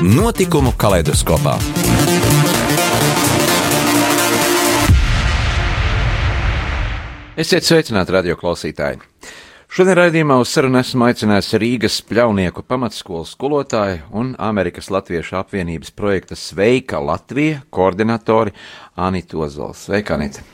Notikumu 0.00 0.74
kaleidoskopā. 0.76 1.54
Esiet 7.40 7.64
sveicināti, 7.64 8.12
radio 8.12 8.36
klausītāji! 8.36 9.00
Šodien 9.72 9.96
raidījumā 9.96 10.36
uz 10.42 10.52
sarunu 10.52 10.82
esmu 10.82 11.06
aicinājis 11.08 11.48
Rīgas 11.62 11.96
pļaunieku 12.10 12.66
pamatskolas 12.68 13.32
skolotāju 13.38 14.02
un 14.12 14.34
Amerikas 14.36 14.92
Latviešu 14.92 15.38
apvienības 15.40 15.94
projekta 15.96 16.36
Sveika 16.36 17.00
Latvija 17.00 17.64
koordinatori 17.72 18.52
Anita 19.00 19.40
Ozols. 19.40 19.86
Sveika, 19.88 20.20
Anita! 20.20 20.44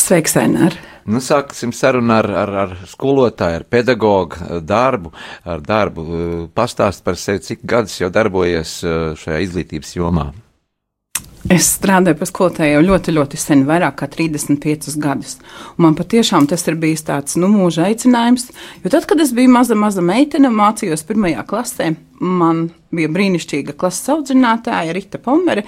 Sveiks, 0.00 0.36
Ainār! 0.36 0.76
Nu, 1.04 1.20
sāksim 1.20 1.72
sarunu 1.76 2.14
ar, 2.16 2.28
ar, 2.44 2.52
ar 2.62 2.70
skolotāju, 2.88 3.60
ar 3.60 3.66
pedagogu 3.68 4.60
darbu, 4.64 5.12
ar 5.44 5.60
darbu. 5.64 6.06
Pastāst 6.56 7.04
par 7.04 7.20
sevi, 7.20 7.42
cik 7.44 7.66
gadus 7.68 7.98
jau 8.00 8.08
darbojies 8.12 8.78
eh, 8.84 9.12
šajā 9.20 9.42
izglītības 9.44 9.94
jomā. 9.98 10.30
Es 11.52 11.66
strādāju 11.74 12.16
par 12.16 12.28
skolotāju 12.30 12.72
jau 12.72 12.84
ļoti, 12.86 13.12
ļoti 13.18 13.36
sen, 13.36 13.66
vairāk 13.68 13.98
kā 14.00 14.06
35 14.08 14.94
gadus. 14.96 15.34
Un 15.74 15.84
man 15.84 15.96
patiešām 15.98 16.46
tas 16.48 16.64
ir 16.70 16.78
bijis 16.80 17.04
tāds 17.04 17.36
nu, 17.36 17.50
mūža 17.52 17.90
aicinājums. 17.90 18.48
Jo 18.80 18.92
tad, 18.94 19.04
kad 19.10 19.20
es 19.20 19.34
biju 19.36 19.52
maza, 19.52 19.76
maza 19.76 20.00
meitene 20.00 20.48
mācījos 20.48 21.04
pirmajā 21.04 21.44
klasē, 21.50 21.90
man 22.24 22.70
bija 22.94 23.12
brīnišķīga 23.12 23.76
klases 23.76 24.08
audzinātāja 24.14 24.96
Rita 24.96 25.20
Pomere. 25.20 25.66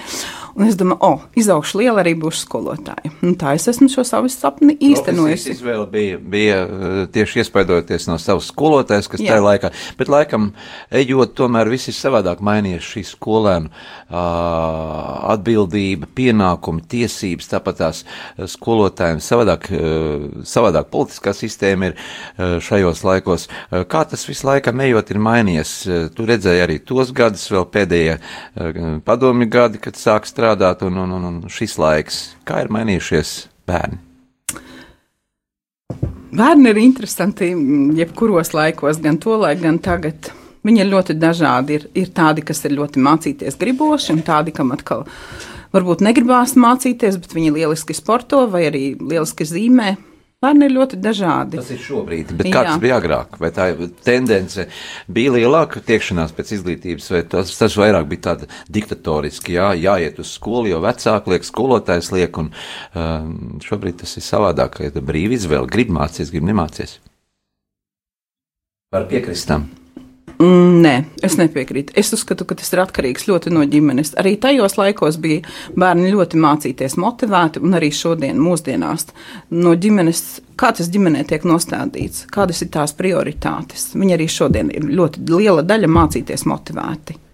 Un 0.57 0.65
es 0.71 0.77
domāju, 0.81 0.97
o, 1.05 1.09
oh, 1.19 1.25
izaugšu 1.37 1.83
liela 1.83 2.01
arī 2.01 2.15
būšu 2.17 2.47
skolotāja. 2.47 3.11
Un 3.21 3.35
tā 3.37 3.53
es 3.59 3.67
esmu 3.69 3.91
šo 3.93 4.07
savu 4.09 4.31
sapni 4.33 4.73
īstenojusi. 4.73 5.51
Tas 5.51 5.59
izvēle 5.59 5.85
bija, 5.93 6.17
bija 6.17 6.55
eh, 6.65 6.95
tieši 7.13 7.43
iespaidoties 7.43 8.07
no 8.09 8.17
savas 8.23 8.49
skolotājas, 8.49 9.11
kas 9.13 9.21
Jā. 9.21 9.35
tajā 9.35 9.43
laikā, 9.45 9.71
bet 9.99 10.13
laikam 10.13 10.47
ejot, 10.89 11.35
tomēr 11.37 11.69
viss 11.69 11.91
ir 11.93 11.97
savādāk 11.99 12.41
mainījies 12.47 12.89
šī 12.89 13.03
skolēnu 13.11 13.69
uh, 13.69 14.17
atbildība, 15.35 16.09
pienākumi, 16.17 16.87
tiesības, 16.89 17.51
tāpat 17.53 17.83
tās 17.83 18.01
skolotājiem 18.57 19.21
savādāk, 19.21 19.69
uh, 19.77 20.41
savādāk 20.49 20.89
politiskā 20.95 21.37
sistēma 21.37 21.91
ir 21.91 21.99
uh, 21.99 22.57
šajos 22.65 23.05
laikos. 23.05 23.45
Uh, 23.69 23.85
kā 23.85 24.07
tas 24.09 24.25
visu 24.25 24.49
laikam 24.49 24.81
ejot 24.87 25.13
ir 25.13 25.21
mainījies? 25.29 25.77
Uh, 25.85 26.09
tu 26.17 26.25
redzēji 26.33 26.65
arī 26.65 26.81
tos 26.81 27.13
gadus, 27.13 27.45
vēl 27.53 27.69
pēdējie 27.77 28.17
uh, 28.17 28.83
padomi 29.05 29.53
gadi, 29.53 29.85
kad 29.85 30.01
sāk 30.01 30.25
strādāt 30.25 30.46
strādāt, 30.47 30.83
un, 30.87 30.97
un, 31.03 31.11
un, 31.17 31.25
un 31.27 31.51
šis 31.51 31.77
laiks, 31.81 32.19
kā 32.47 32.63
ir 32.63 32.71
mainījušies 32.71 33.31
bērni? 33.67 33.99
Bērni 36.37 36.71
ir 36.71 36.79
interesanti 36.83 37.49
jebkuros 37.97 38.53
laikos, 38.55 39.01
gan 39.03 39.19
to 39.19 39.39
laiku, 39.41 39.65
gan 39.65 39.81
tagad. 39.83 40.31
Viņi 40.67 40.83
ir 40.83 40.91
ļoti 40.91 41.17
dažādi. 41.19 41.79
Ir, 41.79 41.87
ir 41.95 42.11
tādi, 42.15 42.45
kas 42.47 42.63
ir 42.67 42.75
ļoti 42.77 43.03
mācīties 43.03 43.59
griboši, 43.59 44.13
un 44.15 44.23
tādi, 44.27 44.55
kam 44.55 44.75
atkal 44.75 45.07
varbūt 45.75 46.05
negribās 46.05 46.55
mācīties, 46.59 47.19
bet 47.23 47.35
viņi 47.35 47.55
lieliski 47.57 47.97
sporto 47.97 48.45
vai 48.51 48.67
arī 48.69 48.85
lieliski 49.01 49.47
zīmē. 49.49 49.97
Bērni 50.47 50.69
ir 50.69 50.75
ļoti 50.77 50.99
dažādi. 51.03 51.59
Tas 51.59 51.71
ir 51.75 51.81
šobrīd, 51.83 52.31
bet 52.39 52.51
kā 52.55 52.63
Jā. 52.69 52.75
bija 52.83 52.99
agrāk? 53.01 53.39
Vai 53.43 53.51
tā 53.55 53.69
tendence 54.07 54.69
bija 55.11 55.33
lielāka 55.35 55.83
tiekšanās 55.87 56.35
pēc 56.37 56.53
izglītības, 56.59 57.09
vai 57.15 57.23
tas, 57.33 57.51
tas 57.59 57.79
vairāk 57.81 58.07
bija 58.13 58.25
tāda 58.29 58.51
diktatoriski, 58.73 59.57
jā, 59.59 59.73
jāiet 59.81 60.21
uz 60.23 60.37
skolu, 60.39 60.71
jo 60.71 60.83
vecāki 60.85 61.35
liek, 61.35 61.49
skolotājs 61.49 62.13
liek, 62.15 62.39
un 62.39 62.53
uh, 62.53 63.27
šobrīd 63.67 63.99
tas 64.05 64.15
ir 64.21 64.27
savādāk, 64.27 64.79
ka 64.79 64.87
ja 64.87 65.03
brīvi 65.03 65.41
izvēle, 65.41 65.67
grib 65.71 65.91
mācīties, 65.97 66.31
grib 66.35 66.47
nemācīties. 66.53 67.01
Var 68.95 69.11
piekrist 69.11 69.51
tam. 69.51 69.67
Mm, 69.67 69.86
nē, 70.43 70.95
es 71.25 71.37
nepiekrītu. 71.41 71.95
Es 71.97 72.13
uzskatu, 72.15 72.47
ka 72.49 72.57
tas 72.59 72.73
ir 72.75 72.83
atkarīgs 72.83 73.27
ļoti 73.29 73.53
no 73.55 73.65
ģimenes. 73.69 74.15
Arī 74.21 74.37
tajos 74.41 74.77
laikos 74.79 75.19
bija 75.23 75.43
bērni 75.79 76.13
ļoti 76.13 76.41
mācīties 76.43 76.99
motivēti, 77.01 77.63
un 77.65 77.77
arī 77.79 77.91
šodien, 77.95 78.41
mūsdienās, 78.43 79.09
no 79.57 79.75
ģimenes, 79.75 80.25
kā 80.61 80.73
tas 80.77 80.91
ģimenē 80.93 81.27
tiek 81.29 81.47
nostādīts, 81.49 82.27
kādas 82.33 82.63
ir 82.65 82.73
tās 82.77 82.97
prioritātes. 82.97 83.93
Viņi 83.97 84.19
arī 84.19 84.31
šodien 84.31 84.73
ir 84.75 84.89
ļoti 84.89 85.29
liela 85.33 85.65
daļa 85.67 85.93
mācīties 85.99 86.47
motivēti. 86.49 87.26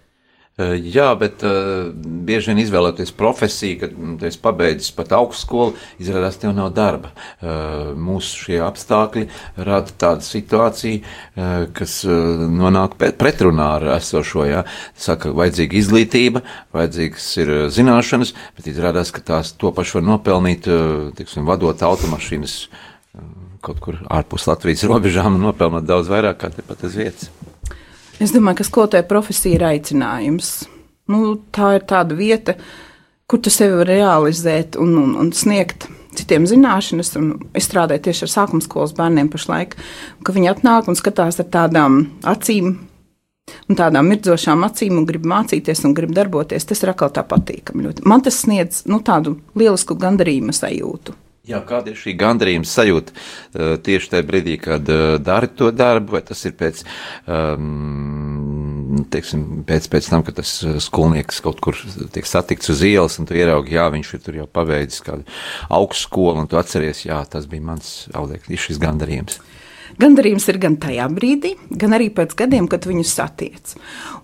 Eh, 0.53 0.75
jā, 0.93 1.07
bet 1.17 1.41
uh, 1.41 1.87
bieži 1.97 2.51
vien 2.51 2.59
izvēloties 2.61 3.09
profesiju, 3.17 3.77
kad 3.81 3.93
nu, 3.97 4.11
tu 4.21 4.27
esi 4.29 4.37
pabeidzis 4.37 4.91
pat 4.93 5.15
augstskolu, 5.17 5.73
izrādās, 5.97 6.37
tev 6.37 6.51
nav 6.53 6.67
darba. 6.77 7.09
Uh, 7.41 7.95
mūsu 7.97 8.43
šie 8.43 8.59
apstākļi 8.61 9.23
rada 9.57 9.95
tādu 10.03 10.27
situāciju, 10.27 10.99
uh, 11.01 11.65
kas 11.73 11.95
uh, 12.05 12.43
nonāk 12.53 12.99
pretrunā 13.17 13.71
ar 13.79 13.87
esošo. 13.95 14.45
Jā. 14.45 14.61
Saka, 14.93 15.31
vajadzīga 15.33 15.79
izglītība, 15.79 16.43
vajadzīgas 16.77 17.31
ir 17.41 17.53
zināšanas, 17.73 18.35
bet 18.53 18.69
izrādās, 18.69 19.09
ka 19.15 19.25
tās 19.25 19.55
to 19.57 19.73
pašu 19.73 20.03
var 20.03 20.05
nopelnīt, 20.11 20.69
uh, 20.69 21.07
tiksim, 21.17 21.49
vadot 21.49 21.81
automašīnas 21.81 22.59
uh, 22.61 23.25
kaut 23.65 23.81
kur 23.81 23.97
ārpus 24.05 24.45
Latvijas 24.51 24.85
robežām 24.85 25.39
un 25.39 25.47
nopelnot 25.49 25.89
daudz 25.89 26.13
vairāk 26.13 26.43
kā 26.45 26.53
tepat 26.53 26.85
uz 26.85 27.01
vietas. 27.01 27.33
Es 28.21 28.33
domāju, 28.33 28.61
ka 28.61 28.67
skolotāja 28.67 29.07
profesija 29.09 29.57
ir 29.57 29.65
aicinājums. 29.67 30.53
Nu, 31.11 31.35
tā 31.55 31.75
ir 31.77 31.87
tāda 31.89 32.15
vieta, 32.15 32.55
kur 33.27 33.41
tu 33.43 33.51
sevi 33.51 33.79
vari 33.79 33.97
realizēt 33.97 34.77
un, 34.79 34.95
un, 35.01 35.15
un 35.19 35.31
sniegt 35.35 35.87
citiem 36.17 36.45
zināšanas. 36.49 37.13
Es 37.57 37.67
strādāju 37.67 38.05
tieši 38.07 38.27
ar 38.27 38.33
sākuma 38.35 38.63
skolas 38.63 38.95
bērniem 38.97 39.31
pašlaik, 39.33 39.75
ka 40.23 40.35
viņi 40.35 40.51
atnāk 40.53 40.89
un 40.91 40.99
skatās 40.99 41.41
ar 41.41 41.49
tādām 41.53 42.03
acīm. 42.29 42.75
Un 43.67 43.75
tādām 43.75 44.07
mirdzošām 44.07 44.63
acīm, 44.63 44.95
un 45.01 45.07
grib 45.07 45.25
mācīties, 45.27 45.81
un 45.83 45.95
grib 45.97 46.13
darboties. 46.15 46.63
Tas 46.69 46.79
ir 46.83 46.93
atkal 46.93 47.11
tā 47.11 47.25
patīkami. 47.27 47.83
Ļoti. 47.83 48.05
Man 48.07 48.23
tas 48.23 48.39
sniedz 48.45 48.85
nu, 48.87 49.01
tādu 49.03 49.35
lielisku 49.59 49.97
gandarījuma 49.99 50.55
sajūtu. 50.55 51.15
Jā, 51.43 51.57
kāda 51.67 51.91
ir 51.91 51.97
šī 51.99 52.13
gandarījuma 52.15 52.63
sajūta 52.63 53.11
uh, 53.11 53.73
tieši 53.83 54.13
tajā 54.13 54.23
brīdī, 54.23 54.53
kad 54.63 54.87
uh, 54.87 55.17
dari 55.19 55.49
to 55.51 55.73
darbu, 55.75 56.15
vai 56.15 56.21
tas 56.23 56.39
ir 56.47 56.53
pēc, 56.55 56.85
um, 57.27 59.01
teiksim, 59.11 59.41
pēc, 59.67 59.89
pēc 59.91 60.07
tam, 60.13 60.23
kad 60.23 60.37
tas 60.39 60.53
skolnieks 60.85 61.43
kaut 61.43 61.59
kur 61.65 61.75
tiek 62.15 62.29
satikts 62.29 62.71
uz 62.71 62.85
ielas, 62.87 63.19
un 63.19 63.27
tu 63.27 63.35
ieraugi, 63.35 63.75
jā, 63.75 63.89
viņš 63.91 64.13
ir 64.15 64.23
tur 64.23 64.39
jau 64.39 64.47
paveicis 64.55 65.03
kādu 65.03 65.27
augstskolu, 65.67 66.45
un 66.45 66.47
tu 66.47 66.61
atceries, 66.61 67.03
jā, 67.09 67.19
tas 67.27 67.51
bija 67.51 67.67
mans 67.73 67.91
audeklis, 68.15 68.63
šis 68.69 68.79
gandarījums. 68.79 69.41
Gandarījums 70.01 70.47
ir 70.49 70.57
gan 70.61 70.75
tajā 70.81 71.05
brīdī, 71.13 71.53
gan 71.69 71.93
arī 71.95 72.09
pēc 72.13 72.33
gadiem, 72.39 72.67
kad 72.71 72.87
viņus 72.89 73.13
satiec. 73.13 73.75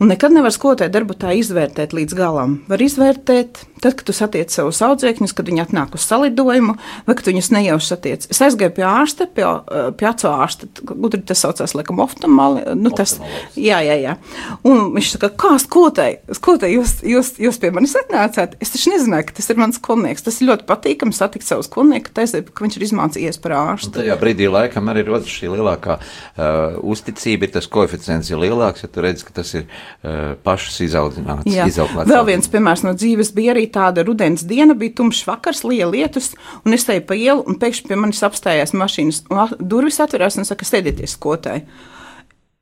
Un 0.01 0.09
nekad 0.11 0.33
nevar 0.33 0.53
skolotāju 0.53 0.91
darbu 0.93 1.15
tā 1.19 1.33
izvērtēt 1.37 1.93
līdz 1.95 2.15
galam. 2.17 2.55
Var 2.69 2.81
izvērtēt, 2.81 3.61
tad, 3.83 3.95
kad 3.99 4.05
tu 4.07 4.15
satiec 4.15 4.53
savus 4.53 4.81
audzēkņus, 4.85 5.33
kad 5.37 5.49
viņi 5.49 5.63
atnāk 5.65 5.95
uz 5.97 6.05
salidojumu, 6.07 6.75
vai 7.05 7.15
kad 7.19 7.29
viņus 7.29 7.51
nejauši 7.55 7.91
satiec. 7.91 8.25
Es 8.31 8.41
aizgāju 8.45 8.73
pie 8.79 8.85
ārsta, 8.87 9.27
pie, 9.29 9.45
eh, 9.45 9.91
pie 9.99 10.09
acu 10.09 10.31
ārsta, 10.31 10.69
gudri 10.89 11.21
tas 11.21 11.43
saucās, 11.45 11.75
laikam, 11.77 12.01
oftamāli. 12.03 12.65
Nu, 12.79 12.89
tas, 12.95 13.17
jā, 13.55 13.81
jā, 13.85 13.97
jā. 13.99 14.17
Un 14.63 14.93
viņš 14.95 15.13
saka, 15.15 15.29
kā 15.29 15.53
skolotāji, 15.61 16.19
skolotāji 16.39 16.79
jūs, 16.79 16.95
jūs, 17.05 17.33
jūs 17.45 17.61
pie 17.61 17.71
manis 17.75 17.95
atnācāt? 17.99 18.57
Es 18.63 18.73
taču 18.73 18.95
nezināju, 18.95 19.29
ka 19.29 19.37
tas 19.39 19.49
ir 19.49 19.61
mans 19.61 19.79
skolnieks. 19.79 20.25
Tas 20.25 20.41
ir 20.41 20.49
ļoti 20.49 20.67
patīkami 20.69 21.15
satikt 21.15 21.47
savu 21.47 21.65
skolnieku, 21.67 22.13
taisnība, 22.15 22.53
ka 22.53 22.65
viņš 22.65 22.79
ir 22.79 22.87
izmācījies 22.89 23.41
par 23.43 23.57
ārstu. 23.59 23.91
Un 23.93 23.99
tajā 23.99 24.17
brīdī 24.19 24.49
laikam 24.51 24.89
arī 24.91 25.05
rodas 25.07 25.31
šī 25.31 25.51
lielākā 25.59 25.99
uh, 25.99 26.79
uzticība, 26.81 27.47
ir 27.47 27.53
tas 27.57 27.67
koeficients 27.69 28.31
ir 28.31 28.41
lielāks, 28.41 28.85
ja 28.85 28.91
tu 28.91 29.03
redz, 29.05 29.25
ka 29.27 29.35
tas 29.41 29.51
ir 29.57 29.67
uh, 29.67 30.33
pašas 30.45 30.79
izaudzināts. 30.87 31.45
Izauklāts. 31.49 32.09
Vēl 32.09 32.25
viens 32.31 32.49
piemērs 32.51 32.85
no 32.87 32.95
dzīves 32.97 33.33
bija 33.35 33.53
arī 33.55 33.67
tāda 33.73 34.05
rudens 34.07 34.47
diena, 34.47 34.77
bija 34.77 34.97
tumšs 35.01 35.25
vakars, 35.27 35.65
liela 35.67 35.91
lietus, 35.93 36.33
un 36.63 36.77
es 36.77 36.87
eju 36.89 37.05
pa 37.09 37.17
ielu, 37.19 37.45
un 37.45 37.59
pēkšņi 37.61 37.91
pie 37.91 37.99
manis 37.99 38.23
apstājās 38.25 38.75
mašīnas, 38.77 39.23
durvis 39.59 39.99
atverās 40.03 40.39
un 40.39 40.47
saka, 40.47 40.67
sēdieties 40.67 41.17
skotai. 41.17 41.63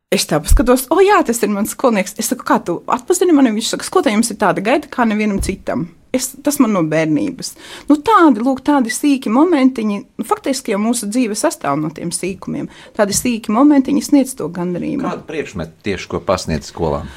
Es 0.08 0.24
tā 0.24 0.40
paskatos, 0.40 0.86
o, 0.88 0.96
oh, 0.96 1.04
jā, 1.04 1.18
tas 1.28 1.42
ir 1.44 1.52
mans 1.52 1.74
skolnieks. 1.76 2.14
Es 2.22 2.30
saku, 2.32 2.46
kā 2.48 2.62
tu 2.64 2.78
atpazini 2.96 3.34
mani? 3.36 3.52
Viņš 3.58 3.74
saka, 3.74 3.88
skolotāj, 3.90 4.14
jums 4.16 4.32
ir 4.32 4.38
tāda 4.40 4.64
gaita 4.64 4.88
kā 4.92 5.04
nevienam 5.04 5.42
citam. 5.44 5.90
Es, 6.18 6.32
tas 6.44 6.60
man 6.64 6.74
no 6.76 6.84
bērnības. 6.90 7.54
Nu, 7.92 8.00
tādi, 8.02 8.42
lūk, 8.44 8.64
tādi 8.66 8.94
sīki 8.94 9.32
momentiņi, 9.34 10.02
nu, 10.18 10.28
faktiski 10.28 10.74
jau 10.74 10.82
mūsu 10.82 11.10
dzīve 11.12 11.38
sastāv 11.38 11.78
no 11.82 11.92
tiem 11.94 12.12
sīkumiem. 12.16 12.70
Tādi 12.98 13.18
sīki 13.18 13.54
momentiņi 13.54 14.06
sniedz 14.10 14.36
to 14.40 14.50
gandarījumu. 14.54 15.06
Kādu 15.06 15.28
priekšmetu 15.30 15.88
tieši 15.88 16.14
ko 16.14 16.24
pasniedz 16.26 16.72
skolām? 16.74 17.10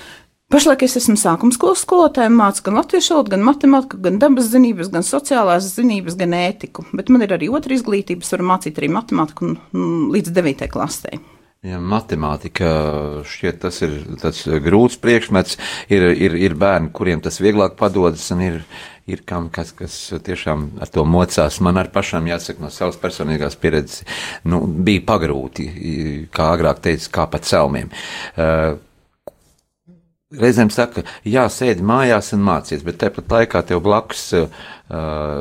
Pašlaik 0.50 0.80
es 0.82 0.96
esmu 0.98 1.14
sākuma 1.14 1.54
skolas 1.54 1.84
skolotāja, 1.84 2.30
mācu 2.34 2.64
gan 2.66 2.80
latviešu 2.80 3.12
valodu, 3.14 3.30
gan 3.36 3.44
matemātiku, 3.46 4.00
gan 4.02 4.16
dabas 4.18 4.48
zinības, 4.50 4.88
gan 4.90 5.04
sociālās 5.06 5.68
zinības, 5.76 6.16
gan 6.18 6.34
ētiku. 6.34 6.88
Bet 6.90 7.12
man 7.14 7.22
ir 7.22 7.36
arī 7.36 7.46
otra 7.54 7.76
izglītība, 7.76 8.26
varu 8.32 8.48
mācīt 8.48 8.80
arī 8.80 8.88
matemātiku 8.90 9.46
un, 9.46 9.60
un 9.70 10.08
līdz 10.10 10.34
9. 10.34 10.66
klasē. 10.74 11.20
Ja, 11.60 11.76
matemātika 11.76 12.68
šķiet, 13.28 13.58
tas 13.60 13.82
ir 13.84 13.98
tāds 14.22 14.46
grūts 14.64 14.96
priekšmets. 15.02 15.58
Ir, 15.92 16.06
ir, 16.16 16.36
ir 16.40 16.54
bērni, 16.56 16.88
kuriem 16.96 17.20
tas 17.20 17.36
vieglāk 17.36 17.74
padodas, 17.76 18.24
un 18.32 18.40
ir, 18.46 18.56
ir 19.04 19.20
kam, 19.28 19.50
kas, 19.52 19.74
kas 19.76 19.98
tiešām 20.24 20.64
ar 20.80 20.88
to 20.88 21.04
mocās. 21.04 21.58
Man 21.60 21.76
ar 21.76 21.90
pašām 21.92 22.30
jāsaka 22.32 22.64
no 22.64 22.72
savas 22.72 22.96
personīgās 23.02 23.60
pieredzes, 23.60 24.06
nu, 24.48 24.62
bija 24.64 25.04
pagrūti, 25.12 25.68
kā 26.32 26.48
agrāk 26.54 26.80
teica, 26.88 27.12
kā 27.18 27.28
pa 27.28 27.42
celmiem. 27.44 27.92
Uh, 28.40 28.80
Reizēm 30.30 30.68
saka, 30.70 31.02
jā, 31.26 31.42
sēdi 31.50 31.82
mājās 31.82 32.28
un 32.36 32.44
mācies, 32.46 32.84
bet 32.86 33.00
tāpat 33.00 33.32
laikā 33.34 33.64
tev 33.66 33.80
blakus 33.82 34.28
uh, 34.38 34.44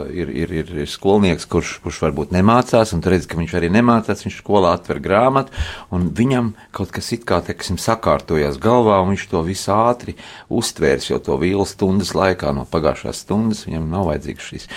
ir, 0.09 0.31
ir, 0.33 0.53
ir, 0.63 0.71
ir 0.81 0.89
skolnieks, 0.89 1.45
kurš, 1.45 1.75
kurš 1.83 1.99
varbūt 2.07 2.33
nemācās, 2.33 2.95
un 2.97 3.03
tu 3.05 3.11
redzi, 3.13 3.27
ka 3.29 3.37
viņš 3.37 3.53
arī 3.59 3.69
nemācās, 3.75 4.25
viņš 4.25 4.39
skolā 4.41 4.71
atver 4.79 4.97
grāmatu, 5.05 5.53
un 5.93 6.09
viņam 6.17 6.49
kaut 6.73 6.89
kas 6.97 7.11
it 7.13 7.27
kā, 7.29 7.37
teiksim, 7.45 7.77
sakārtojās 7.77 8.57
galvā, 8.65 8.97
un 9.03 9.13
viņš 9.13 9.27
to 9.29 9.43
visu 9.45 9.69
ātri 9.77 10.17
uztvērs, 10.49 11.11
jo 11.11 11.21
to 11.21 11.37
vīlu 11.37 11.69
stundas 11.69 12.15
laikā 12.17 12.57
no 12.57 12.65
pagājušās 12.73 13.21
stundas 13.27 13.67
viņam 13.69 13.87
nav 13.93 14.09
vajadzīgs 14.09 14.51
šīs. 14.51 14.69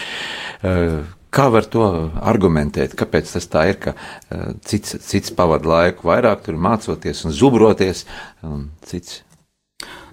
Uh, 0.61 1.03
Kā 1.33 1.47
var 1.49 1.65
to 1.65 1.87
argumentēt? 2.21 2.93
Kāpēc 3.01 3.31
tas 3.33 3.47
tā 3.49 3.63
ir, 3.71 3.79
ka 3.81 3.95
uh, 3.97 4.51
cits, 4.69 4.99
cits 5.01 5.33
pavada 5.33 5.71
laiku 5.71 6.11
vairāk 6.13 6.45
tur 6.45 6.61
mācoties 6.61 7.25
un 7.25 7.33
zubroties, 7.33 8.05
un 8.45 8.67
cits 8.85 9.23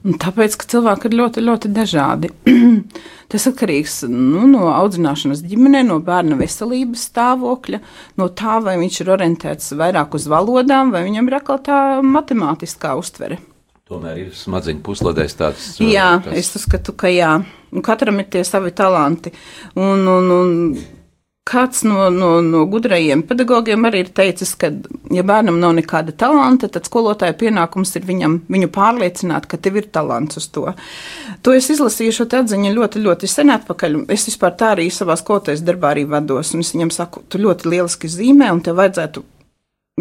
Un 0.07 0.15
tāpēc, 0.15 0.55
ka 0.55 0.67
cilvēki 0.71 1.09
ir 1.09 1.15
ļoti, 1.19 1.43
ļoti 1.43 1.71
dažādi. 1.75 2.29
Tas 3.31 3.45
atkarīgs 3.49 4.01
nu, 4.09 4.45
no 4.47 4.69
audzināšanas 4.71 5.43
ģimenē, 5.45 5.83
no 5.89 5.99
bērna 6.03 6.37
veselības 6.39 7.03
stāvokļa, 7.11 7.81
no 8.21 8.29
tā, 8.31 8.57
vai 8.63 8.77
viņš 8.79 9.01
ir 9.03 9.11
orientēts 9.17 9.73
vairāk 9.79 10.15
uz 10.17 10.29
valodām, 10.31 10.93
vai 10.95 11.03
viņam 11.05 11.27
ir 11.29 11.37
atkal 11.41 11.59
tā 11.65 11.79
matemātiskā 12.05 12.95
uztvere. 12.99 13.41
Tomēr 13.89 14.21
ir 14.21 14.33
smadzeņu 14.37 14.83
puslodēs 14.85 15.35
tāds. 15.37 15.67
Jā, 15.81 16.13
tas... 16.23 16.35
es 16.37 16.53
uzskatu, 16.61 16.93
ka 16.93 17.09
jā. 17.09 17.33
Un 17.73 17.85
katram 17.85 18.21
ir 18.21 18.29
tie 18.31 18.43
savi 18.45 18.71
talanti. 18.77 19.33
Un, 19.77 20.05
un, 20.09 20.31
un 20.33 20.53
Kāds 21.49 21.81
no, 21.81 22.11
no, 22.13 22.27
no 22.45 22.59
gudrajiem 22.69 23.23
pedagogiem 23.25 23.87
arī 23.89 24.03
ir 24.03 24.11
teicis, 24.13 24.51
ka, 24.59 24.69
ja 25.09 25.23
bērnam 25.25 25.57
nav 25.61 25.73
nekāda 25.79 26.13
talanta, 26.13 26.69
tad 26.69 26.85
skolotāja 26.85 27.33
pienākums 27.39 27.95
ir 27.97 28.05
viņam, 28.05 28.35
viņu 28.53 28.69
pārliecināt, 28.75 29.47
ka 29.49 29.57
tev 29.57 29.79
ir 29.81 29.87
talants 29.89 30.37
uz 30.37 30.45
to. 30.53 30.67
To 31.41 31.55
es 31.57 31.71
izlasīju 31.73 32.19
šo 32.19 32.27
atziņu 32.41 32.75
ļoti, 32.75 33.01
ļoti 33.01 33.31
sen 33.31 33.49
atpakaļ. 33.55 34.03
Es 34.13 34.27
vispār 34.29 34.53
tā 34.59 34.75
arī 34.75 34.89
savā 34.93 35.17
skolotājas 35.17 35.65
darbā 35.65 35.95
arī 35.95 36.05
vados, 36.11 36.53
un 36.53 36.61
es 36.61 36.73
viņam 36.75 36.93
saku, 36.93 37.25
tu 37.25 37.41
ļoti 37.41 37.73
lieliski 37.73 38.11
zīmē, 38.13 38.51
un 38.53 38.61
tev 38.65 38.77
vajadzētu 38.83 39.25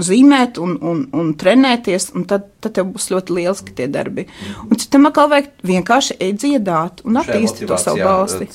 zīmēt 0.04 0.60
un, 0.62 0.74
un, 0.84 1.04
un 1.16 1.32
trenēties, 1.38 2.10
un 2.18 2.26
tad, 2.30 2.48
tad 2.64 2.76
tev 2.78 2.90
būs 2.94 3.08
ļoti 3.12 3.38
lieliski 3.38 3.76
tie 3.78 3.88
darbi. 3.92 4.26
Un 4.66 4.80
citam 4.80 5.08
atkal 5.10 5.30
vajag 5.32 5.50
vienkārši 5.70 6.18
eit 6.24 6.42
dziedāt 6.42 7.04
un 7.08 7.20
attīstīt 7.22 7.70
to 7.70 7.78
savu 7.80 8.04
balsti. 8.04 8.50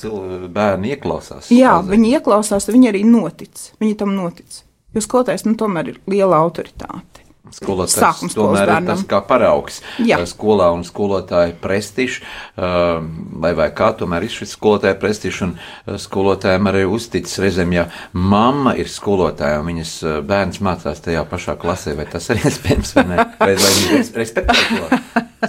Bērni 0.54 0.94
ieklausās. 0.94 1.50
Jā, 1.54 1.78
viņi 1.88 2.14
ieklausās, 2.18 2.70
viņi 2.70 2.92
arī 2.92 3.04
notic. 3.08 3.68
Viņi 3.82 3.98
tam 4.04 4.14
notic. 4.16 4.62
Jo 4.94 5.02
skolotājs 5.02 5.46
nu, 5.48 5.56
tomēr 5.58 5.94
ir 5.94 6.00
liela 6.10 6.38
autoritāte 6.44 7.23
skolotājs 7.52 8.34
tomēr 8.34 8.70
ir 8.72 8.86
tas 8.86 9.02
kā 9.08 9.20
paraugs 9.26 9.80
Jā. 10.00 10.20
skolā 10.28 10.70
un 10.74 10.84
skolotāja 10.86 11.52
prestižs, 11.60 12.20
vai 12.56 13.52
vai 13.58 13.68
kā 13.76 13.90
tomēr 13.98 14.26
ir 14.26 14.32
šis 14.32 14.54
skolotāja 14.56 14.96
prestižs 15.00 15.42
un 15.46 15.56
skolotājiem 16.00 16.70
arī 16.70 16.84
uzticis 16.88 17.40
reizēm, 17.42 17.74
ja 17.76 17.88
mamma 18.12 18.76
ir 18.80 18.88
skolotāja 18.92 19.60
un 19.60 19.68
viņas 19.72 19.96
bērns 20.28 20.62
mācās 20.64 21.04
tajā 21.04 21.26
pašā 21.28 21.58
klasē, 21.60 21.96
vai 21.98 22.08
tas 22.10 22.30
ir 22.32 22.40
iespējams 22.48 22.96
vai 22.98 23.06
ne? 23.10 23.20
Vai, 23.40 23.52
vai 23.60 23.74
viņi 23.80 24.08
respektē 24.16 24.56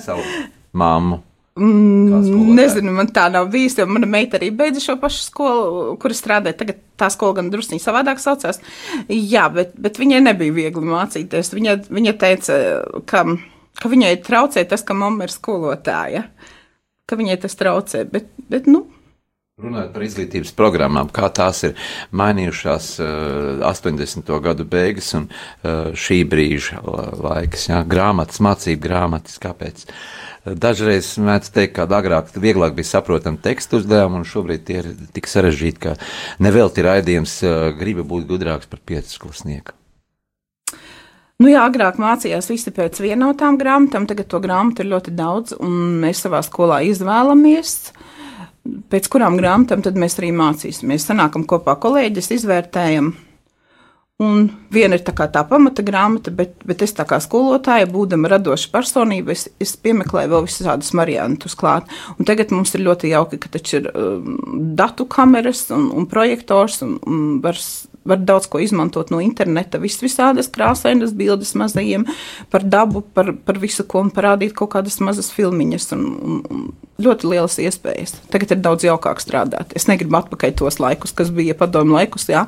savu 0.03 0.25
mammu? 0.75 1.23
Mm, 1.55 2.49
nezinu, 2.57 2.91
man 2.91 3.07
tā 3.15 3.29
nav 3.31 3.45
bijis, 3.47 3.77
jo 3.79 3.85
mana 3.87 4.09
meita 4.11 4.35
arī 4.35 4.49
beidza 4.51 4.81
šo 4.83 4.97
pašu 4.99 5.21
skolu, 5.23 5.83
kur 6.01 6.11
strādāja. 6.11 6.57
Tagad 6.59 6.81
tā 6.99 7.07
skola 7.13 7.37
gan 7.37 7.51
drusku 7.53 7.79
savādāk 7.79 8.19
saucās. 8.19 8.59
Jā, 9.07 9.45
bet, 9.53 9.71
bet 9.79 9.99
viņai 10.01 10.19
nebija 10.25 10.55
viegli 10.55 10.89
mācīties. 10.89 11.53
Viņa, 11.55 11.77
viņa 11.95 12.15
teica, 12.19 12.57
ka, 13.07 13.23
ka 13.79 13.93
viņai 13.93 14.17
traucē 14.27 14.65
tas, 14.67 14.83
ka 14.83 14.97
mamma 14.99 15.29
ir 15.29 15.35
skolotāja. 15.35 16.25
Ka 17.07 17.15
viņai 17.15 17.39
tas 17.45 17.55
traucē, 17.55 18.03
bet, 18.11 18.27
bet 18.51 18.67
nu, 18.67 18.83
Runājot 19.55 19.93
par 19.95 20.03
izglītības 20.03 20.49
programmām, 20.51 21.07
kā 21.15 21.29
tās 21.31 21.61
ir 21.63 21.77
mainījušās 22.19 22.87
uh, 22.99 23.61
80. 23.63 24.31
gadu 24.43 24.65
beigas 24.67 25.13
un 25.15 25.29
uh, 25.29 25.93
šī 25.95 26.17
brīža 26.27 26.81
laiks, 26.83 27.69
jā, 27.69 27.79
grāmatas, 27.87 28.41
mācību 28.43 28.83
grāmatas, 28.83 29.39
kāpēc? 29.39 29.85
Dažreiz 30.45 31.07
mēdz 31.17 31.49
teikt, 31.49 31.73
ka 31.73 31.87
agrāk 31.89 32.29
vieglāk 32.37 32.75
bija 32.77 32.91
saprotami 32.91 33.41
tekstu 33.41 33.79
uzdevumi, 33.79 34.19
un 34.21 34.27
šobrīd 34.29 34.67
tie 34.67 34.77
ir 34.83 34.91
tik 35.15 35.25
sarežģīti, 35.31 35.81
ka 35.81 35.95
nevelti 36.45 36.85
raidījums 36.85 37.39
griba 37.79 38.05
būt 38.05 38.27
gudrāks 38.29 38.69
par 38.69 38.83
piecusklasnieku. 38.85 39.73
Nu 41.41 41.49
jā, 41.49 41.65
agrāk 41.67 41.97
mācījās 41.99 42.47
visi 42.47 42.71
pēc 42.71 43.01
vienotām 43.03 43.57
grāmatām, 43.59 44.05
tagad 44.07 44.29
to 44.31 44.39
grāmatu 44.39 44.85
ir 44.85 44.93
ļoti 44.93 45.11
daudz, 45.17 45.57
un 45.57 45.97
mēs 46.05 46.21
savā 46.23 46.39
skolā 46.45 46.77
izvēlamies, 46.87 47.73
pēc 48.93 49.09
kurām 49.11 49.35
grāmatām 49.41 49.81
tad 49.83 49.97
mēs 49.99 50.15
arī 50.21 50.29
mācīsimies. 50.31 51.09
Sanākam 51.09 51.43
kopā 51.49 51.75
kolēģis, 51.81 52.31
izvērtējam, 52.37 53.11
Un 54.23 54.45
viena 54.71 54.95
ir 54.95 55.01
tā 55.03 55.11
tā 55.11 55.41
pamata 55.43 55.83
grāmata, 55.83 56.31
bet, 56.31 56.53
bet 56.63 56.79
es 56.85 56.93
tā 56.95 57.03
kā 57.03 57.17
skolotāja, 57.19 57.89
būdama 57.91 58.29
radoša 58.31 58.69
personība, 58.71 59.33
es, 59.35 59.49
es 59.59 59.73
piemeklēju 59.75 60.31
vēl 60.31 60.45
visādus 60.45 60.93
variantus 60.95 61.57
klāt. 61.59 61.91
Un 62.15 62.29
tagad 62.29 62.53
mums 62.55 62.71
ir 62.77 62.85
ļoti 62.85 63.11
jauki, 63.11 63.41
ka 63.43 63.51
taču 63.51 63.81
ir 63.81 63.89
um, 63.91 64.37
datu 64.79 65.03
kameras 65.11 65.65
un, 65.75 65.89
un 65.91 66.07
projektors 66.07 66.79
un, 66.87 66.95
un 67.03 67.25
var, 67.43 67.59
var 68.05 68.21
daudz 68.21 68.47
ko 68.51 68.61
izmantot 68.61 69.09
no 69.13 69.19
interneta, 69.23 69.79
vis 69.81 69.97
visādas 70.03 70.49
krāsainas 70.53 71.15
bildes 71.17 71.55
mazajiem 71.57 72.05
par 72.53 72.63
dabu, 72.63 73.01
par, 73.01 73.33
par 73.45 73.59
visu 73.61 73.85
ko 73.89 74.03
un 74.05 74.11
parādīt 74.13 74.53
kaut 74.57 74.75
kādas 74.75 74.99
mazas 75.03 75.31
filmiņas 75.35 75.91
un, 75.97 76.05
un, 76.05 76.43
un 76.49 76.67
ļoti 77.01 77.31
lielas 77.33 77.57
iespējas. 77.61 78.15
Tagad 78.33 78.55
ir 78.55 78.61
daudz 78.63 78.85
jaukāk 78.87 79.23
strādāt. 79.23 79.73
Es 79.75 79.89
negribu 79.89 80.19
atpakaļ 80.21 80.55
tos 80.61 80.79
laikus, 80.83 81.15
kas 81.17 81.33
bija 81.33 81.57
padomu 81.57 81.97
laikus, 81.97 82.29
jā, 82.31 82.45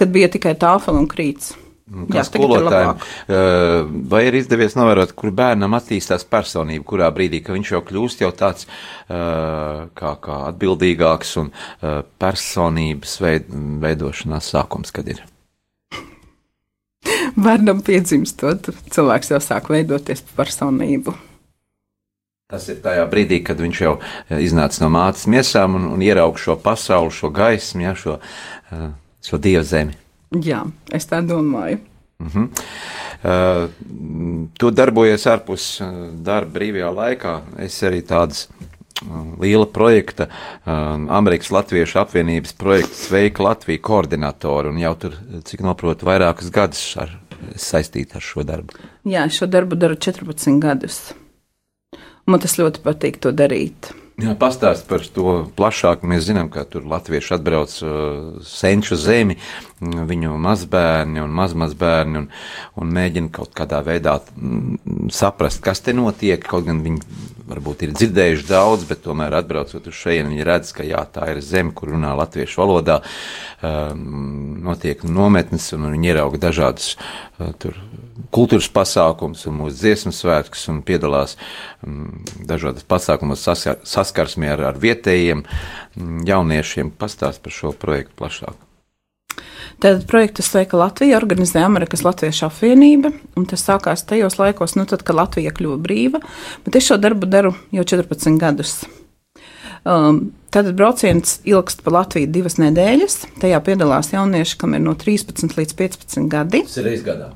kad 0.00 0.12
bija 0.12 0.30
tikai 0.32 0.54
tāfela 0.60 1.00
un 1.00 1.10
krīts. 1.10 1.54
Kā 1.90 2.20
Jā, 2.20 2.22
skolotājiem, 2.22 3.00
ir 3.26 3.88
vai 4.12 4.20
ir 4.28 4.36
izdevies 4.38 4.76
novērot, 4.78 5.10
kur 5.18 5.32
bērnam 5.34 5.74
attīstās 5.74 6.22
personība, 6.30 6.84
kurā 6.86 7.08
brīdī, 7.10 7.40
viņš 7.42 7.72
jau 7.74 7.80
kļūst 7.88 8.22
jau 8.22 8.30
tāds 8.30 8.68
kā, 9.08 10.12
kā 10.22 10.36
atbildīgāks 10.52 11.32
un 11.42 11.50
personības 12.22 13.16
veid, 13.24 13.50
veidošanās 13.82 14.52
sākums, 14.54 14.94
kad 14.94 15.10
ir? 15.10 15.24
Bērnam 17.46 17.82
piedzimstot, 17.82 18.70
cilvēks 18.94 19.34
jau 19.34 19.40
sāk 19.42 19.72
veidoties 19.74 20.22
personību. 20.36 21.16
Tas 22.50 22.66
ir 22.70 22.78
tajā 22.82 23.02
brīdī, 23.10 23.40
kad 23.46 23.58
viņš 23.62 23.82
jau 23.82 23.96
iznāca 24.42 24.82
no 24.82 24.92
mātes 24.94 25.26
miesām 25.30 25.74
un, 25.78 25.90
un 25.94 26.06
ieraudzīja 26.06 26.44
šo 26.46 26.56
pasauli, 26.62 27.14
šo 27.14 27.30
gaismu, 27.34 27.84
ja, 27.86 27.96
šo, 27.98 28.16
šo 29.26 29.42
dievu 29.42 29.66
zemi. 29.66 29.99
Jā, 30.30 30.62
es 30.94 31.08
tā 31.10 31.20
domāju. 31.26 31.80
Uh 32.20 32.26
-huh. 32.26 32.48
uh, 33.24 33.70
tu 34.58 34.70
darbojies 34.70 35.26
ārpus 35.26 35.80
darba 36.22 36.58
brīvajā 36.58 36.90
laikā. 36.94 37.40
Es 37.58 37.82
arī 37.82 38.02
tādas 38.02 38.48
uh, 38.48 39.40
liela 39.40 39.66
projekta, 39.66 40.28
uh, 40.28 40.72
Amerikas 41.08 41.50
Latviešu 41.50 41.98
apvienības 41.98 42.52
projekta 42.52 42.94
Sveika 42.94 43.42
Latvija 43.42 43.78
koordinatori, 43.82 44.68
un 44.68 44.78
jau 44.78 44.94
tur, 44.94 45.16
cik 45.44 45.60
noprotu, 45.60 46.06
vairākus 46.06 46.50
gadus 46.50 46.96
ar, 46.96 47.18
saistīti 47.56 48.14
ar 48.14 48.20
šo 48.20 48.42
darbu. 48.42 48.72
Jā, 49.04 49.28
šo 49.28 49.46
darbu 49.46 49.74
daru 49.74 49.94
14 49.94 50.60
gadus. 50.60 51.12
Man 52.26 52.40
tas 52.40 52.58
ļoti 52.58 52.82
patīk 52.84 53.18
to 53.18 53.32
darīt. 53.32 53.99
Jā, 54.20 54.34
pastāst 54.36 54.84
par 54.90 55.04
to 55.14 55.32
plašāk. 55.56 56.02
Mēs 56.04 56.26
zinām, 56.28 56.50
ka 56.52 56.66
tur 56.68 56.84
latvieši 56.88 57.34
atbrauc 57.38 57.72
uh, 57.86 57.92
senču 58.44 58.98
zemi, 59.00 59.38
viņu 59.80 60.36
mazbērni 60.44 61.22
un 61.22 61.32
mazmazbērni 61.38 62.20
un, 62.20 62.26
un 62.76 62.94
mēģina 62.96 63.32
kaut 63.32 63.54
kādā 63.56 63.80
veidā 63.86 64.18
mm, 64.20 65.08
saprast, 65.14 65.62
kas 65.64 65.80
te 65.86 65.94
notiek. 65.96 66.44
Kaut 66.44 66.66
gan 66.68 66.82
viņi 66.84 67.00
varbūt 67.50 67.86
ir 67.86 67.94
dzirdējuši 67.96 68.46
daudz, 68.50 68.84
bet 68.90 69.02
tomēr 69.06 69.40
atbraucot 69.40 69.88
uz 69.90 69.96
šejienu, 69.96 70.34
viņi 70.34 70.46
redz, 70.46 70.74
ka 70.76 70.86
jā, 70.86 71.00
tā 71.10 71.30
ir 71.32 71.40
zeme, 71.44 71.74
kur 71.76 71.94
runā 71.94 72.12
latviešu 72.20 72.62
valodā, 72.62 73.00
um, 73.62 74.60
notiek 74.66 75.02
nometnes 75.06 75.72
un 75.76 75.88
viņi 75.90 76.12
ierauga 76.12 76.42
dažādus 76.48 76.92
uh, 76.94 77.50
tur 77.58 77.78
kultūras 78.34 78.68
pasākums 78.70 79.42
un 79.48 79.56
mūsu 79.58 79.78
dziesmu 79.80 80.12
svētkus 80.14 80.66
un 80.70 80.80
piedalās 80.86 81.36
um, 81.86 82.22
dažādas 82.46 82.86
pasākumos 82.86 83.42
saskar, 83.42 83.80
saskarsmē 84.10 84.50
ar, 84.56 84.64
ar 84.72 84.80
vietējiem 84.82 85.44
um, 85.46 86.18
jauniešiem. 86.26 86.92
Pastāst 86.98 87.42
par 87.44 87.54
šo 87.54 87.72
projektu 87.72 88.18
plašāk. 88.18 88.66
Tātad 89.80 90.04
projektu 90.10 90.44
sveika 90.44 90.76
Latvija 90.76 91.16
organizē 91.16 91.62
Amerikas 91.64 92.02
Latviešu 92.04 92.48
apvienība, 92.50 93.14
un 93.38 93.46
tas 93.48 93.62
sākās 93.64 94.02
tajos 94.04 94.36
laikos, 94.36 94.74
nu 94.76 94.84
tad, 94.90 95.06
kad 95.06 95.16
Latvija 95.16 95.54
kļuva 95.56 95.78
brīva, 95.80 96.20
bet 96.66 96.76
es 96.76 96.90
šo 96.90 96.98
darbu 97.00 97.30
daru 97.30 97.54
jau 97.72 97.86
14 97.94 98.36
gadus. 98.40 98.82
Um, 99.88 100.34
Tātad 100.50 100.74
brauciens 100.74 101.36
ilgst 101.46 101.84
pa 101.86 101.92
Latviju 101.94 102.26
divas 102.34 102.56
nedēļas. 102.58 103.20
Tajā 103.40 103.60
piedalās 103.62 104.10
jaunieši, 104.10 104.56
kam 104.58 104.74
ir 104.74 104.82
no 104.82 104.96
13 104.98 105.54
līdz 105.54 105.76
15 105.78 106.26
gadi. 106.32 106.64
Tas 106.66 106.80
ir 106.82 106.88
reizes 106.88 107.06
gadā. 107.06 107.30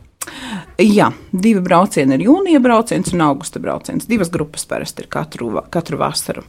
Jā, 0.81 1.11
divi 1.31 1.62
braucieni 1.64 2.16
ir 2.16 2.26
jūnija 2.26 2.61
brauciens 2.64 3.12
un 3.14 3.23
augusta 3.26 3.61
brauciens. 3.62 4.09
Divas 4.11 4.33
grupas 4.33 4.66
parasti 4.69 5.04
ir 5.04 5.11
katru, 5.12 5.52
katru 5.71 6.00
vasaru. 6.00 6.45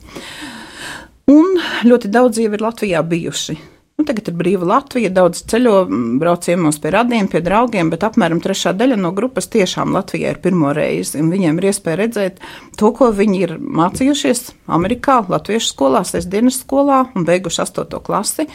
Un 1.32 1.58
ļoti 1.86 2.12
daudz 2.13 2.39
jau 2.41 2.51
ir 2.53 2.63
Latvijā 2.63 3.01
bijuši. 3.05 3.58
Nu, 3.95 4.03
tagad 4.03 4.27
ir 4.27 4.33
brīva 4.35 4.65
Latvija, 4.67 5.07
daudz 5.07 5.45
ceļo, 5.47 5.85
brauc 6.19 6.43
ciemos 6.43 6.81
pie 6.83 6.89
radiem, 6.91 7.29
pie 7.31 7.39
draugiem, 7.39 7.87
bet 7.93 8.01
apmēram 8.03 8.41
trešā 8.43 8.73
daļa 8.75 8.97
no 8.99 9.13
grupas 9.15 9.45
tiešām 9.53 9.93
Latvijā 9.95 10.33
ir 10.33 10.39
pirmo 10.43 10.73
reizi. 10.75 11.21
Viņiem 11.23 11.61
ir 11.61 11.67
iespēja 11.69 12.01
redzēt 12.01 12.41
to, 12.75 12.89
ko 12.91 13.07
viņi 13.15 13.39
ir 13.45 13.53
mācījušies 13.55 14.41
Amerikā, 14.75 15.21
Latviešu 15.31 15.69
skolā, 15.69 16.01
sestdienas 16.03 16.57
skolā 16.65 16.97
un 17.15 17.23
beiguši 17.29 17.61
astoto 17.63 18.01
klasi. 18.03 18.49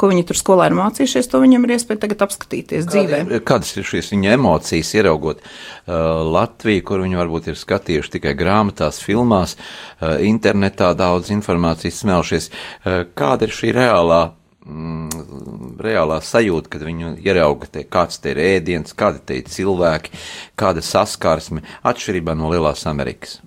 Ko 0.00 0.08
viņi 0.08 0.24
tur 0.30 0.40
skolā 0.40 0.70
ir 0.70 0.78
mācījušies, 0.80 1.28
to 1.28 1.42
viņiem 1.44 1.68
ir 1.68 1.74
iespēja 1.76 2.06
tagad 2.06 2.24
apskatīties 2.30 2.88
Kādi, 2.88 3.04
dzīvē. 3.04 3.42
Kādas 3.52 3.74
ir 3.76 3.90
šīs 3.92 4.10
viņa 4.14 4.32
emocijas, 4.38 4.94
ieraugot 4.96 5.44
uh, 5.44 6.24
Latviju, 6.24 6.86
kur 6.88 7.04
viņi 7.04 7.20
varbūt 7.20 7.52
ir 7.52 7.60
skatījuši 7.60 8.16
tikai 8.16 8.32
grāmatās, 8.40 9.04
filmās, 9.04 9.58
uh, 9.60 10.16
internetā 10.24 10.94
daudz 10.96 11.28
informācijas 11.36 12.00
smelšies? 12.00 12.48
Uh, 12.48 13.04
kāda 13.12 13.50
ir 13.50 13.56
šī 13.60 13.76
reālā? 13.76 14.24
Mm, 14.66 15.76
reālā 15.82 16.20
sajūta, 16.24 16.70
kad 16.74 16.84
viņu 16.86 17.16
ierauga, 17.24 17.70
te, 17.72 17.86
kāds 17.88 18.20
te 18.22 18.34
ir 18.34 18.42
ēdiens, 18.42 18.96
kādi 18.98 19.22
te 19.26 19.40
ir 19.40 19.50
cilvēki, 19.50 20.14
kāda 20.58 20.84
saskarsme, 20.84 21.64
atšķirībā 21.86 22.36
no 22.38 22.52
Lielās 22.52 22.86
Amerikas. 22.90 23.40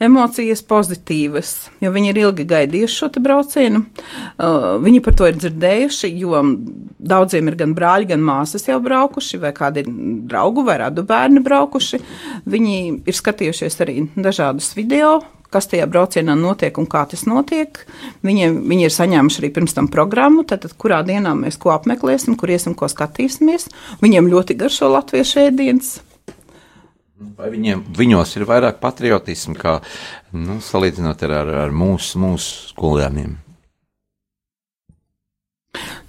Emocijas 0.00 0.62
pozitīvas, 0.64 1.48
jo 1.84 1.90
viņi 1.92 2.08
ir 2.08 2.18
ilgi 2.22 2.46
gaidījuši 2.48 2.94
šo 3.02 3.08
braucienu. 3.20 3.82
Uh, 4.40 4.78
viņi 4.80 5.02
par 5.04 5.16
to 5.18 5.26
ir 5.28 5.36
dzirdējuši, 5.36 6.08
jo 6.22 6.40
daudziem 6.96 7.50
ir 7.50 7.58
gan 7.60 7.74
brāļi, 7.76 8.08
gan 8.14 8.24
māsas 8.24 8.64
jau 8.64 8.78
braukuši, 8.80 9.42
vai 9.42 9.50
kādi 9.56 9.84
draugu 10.30 10.64
vai 10.64 10.78
radu 10.80 11.04
bērni 11.04 11.44
braukuši. 11.44 12.00
Viņi 12.48 12.78
ir 13.04 13.18
skatījušies 13.18 13.76
arī 13.84 13.98
dažādus 14.16 14.72
video, 14.78 15.18
kas 15.52 15.68
tajā 15.70 15.86
braucienā 15.90 16.36
notiek 16.38 16.78
un 16.80 16.86
kā 16.90 17.02
tas 17.10 17.26
notiek. 17.28 17.82
Viņiem, 18.26 18.60
viņi 18.70 18.86
ir 18.86 18.94
saņēmuši 18.94 19.42
arī 19.42 19.50
pirms 19.56 19.76
tam 19.76 19.90
programmu, 19.92 20.44
tad, 20.48 20.64
tad 20.64 20.76
kurā 20.80 21.02
dienā 21.06 21.34
mēs 21.38 21.58
ko 21.60 21.74
apmeklēsim, 21.74 22.38
kur 22.40 22.52
iesim, 22.52 22.76
ko 22.78 22.88
skatīsimies. 22.90 23.68
Viņiem 24.04 24.30
ļoti 24.30 24.56
garšo 24.60 24.90
latviešu 24.94 25.44
ēdienas. 25.48 25.98
Vai 27.36 27.50
viņiem, 27.52 27.84
viņos 27.98 28.32
ir 28.38 28.46
vairāk 28.48 28.78
patriotismu, 28.80 29.58
kā 29.60 29.76
nu, 30.32 30.56
salīdzinot 30.64 31.26
ar, 31.28 31.36
ar, 31.42 31.54
ar 31.66 31.74
mūsu, 31.76 32.16
mūsu 32.22 32.70
skolēniem? 32.72 33.36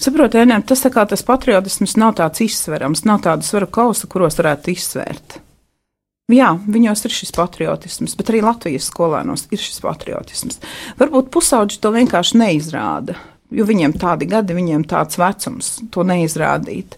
Saprotiet, 0.01 0.49
tas, 0.65 0.81
tas 0.81 1.23
patriotisms 1.27 1.97
nav 1.99 2.15
tāds 2.17 2.41
izsverams, 2.47 3.03
nav 3.05 3.21
tāda 3.27 3.45
svara 3.45 3.67
kausa, 3.69 4.07
kuros 4.09 4.39
varētu 4.39 4.71
izsvērt. 4.73 5.41
Jā, 6.31 6.53
viņos 6.69 7.01
ir 7.07 7.13
šis 7.15 7.33
patriotisms, 7.35 8.13
bet 8.19 8.29
arī 8.31 8.43
Latvijas 8.45 8.87
skolēnos 8.91 9.47
ir 9.51 9.59
šis 9.59 9.81
patriotisms. 9.83 10.61
Varbūt 10.99 11.31
pusauģi 11.33 11.79
to 11.81 11.91
vienkārši 11.95 12.39
neizrāda, 12.39 13.17
jo 13.51 13.65
viņiem 13.67 13.97
tādi 13.99 14.29
gadi, 14.31 14.55
viņiem 14.55 14.85
tāds 14.87 15.19
vecums, 15.19 15.73
to 15.91 16.05
neizrādīt. 16.07 16.95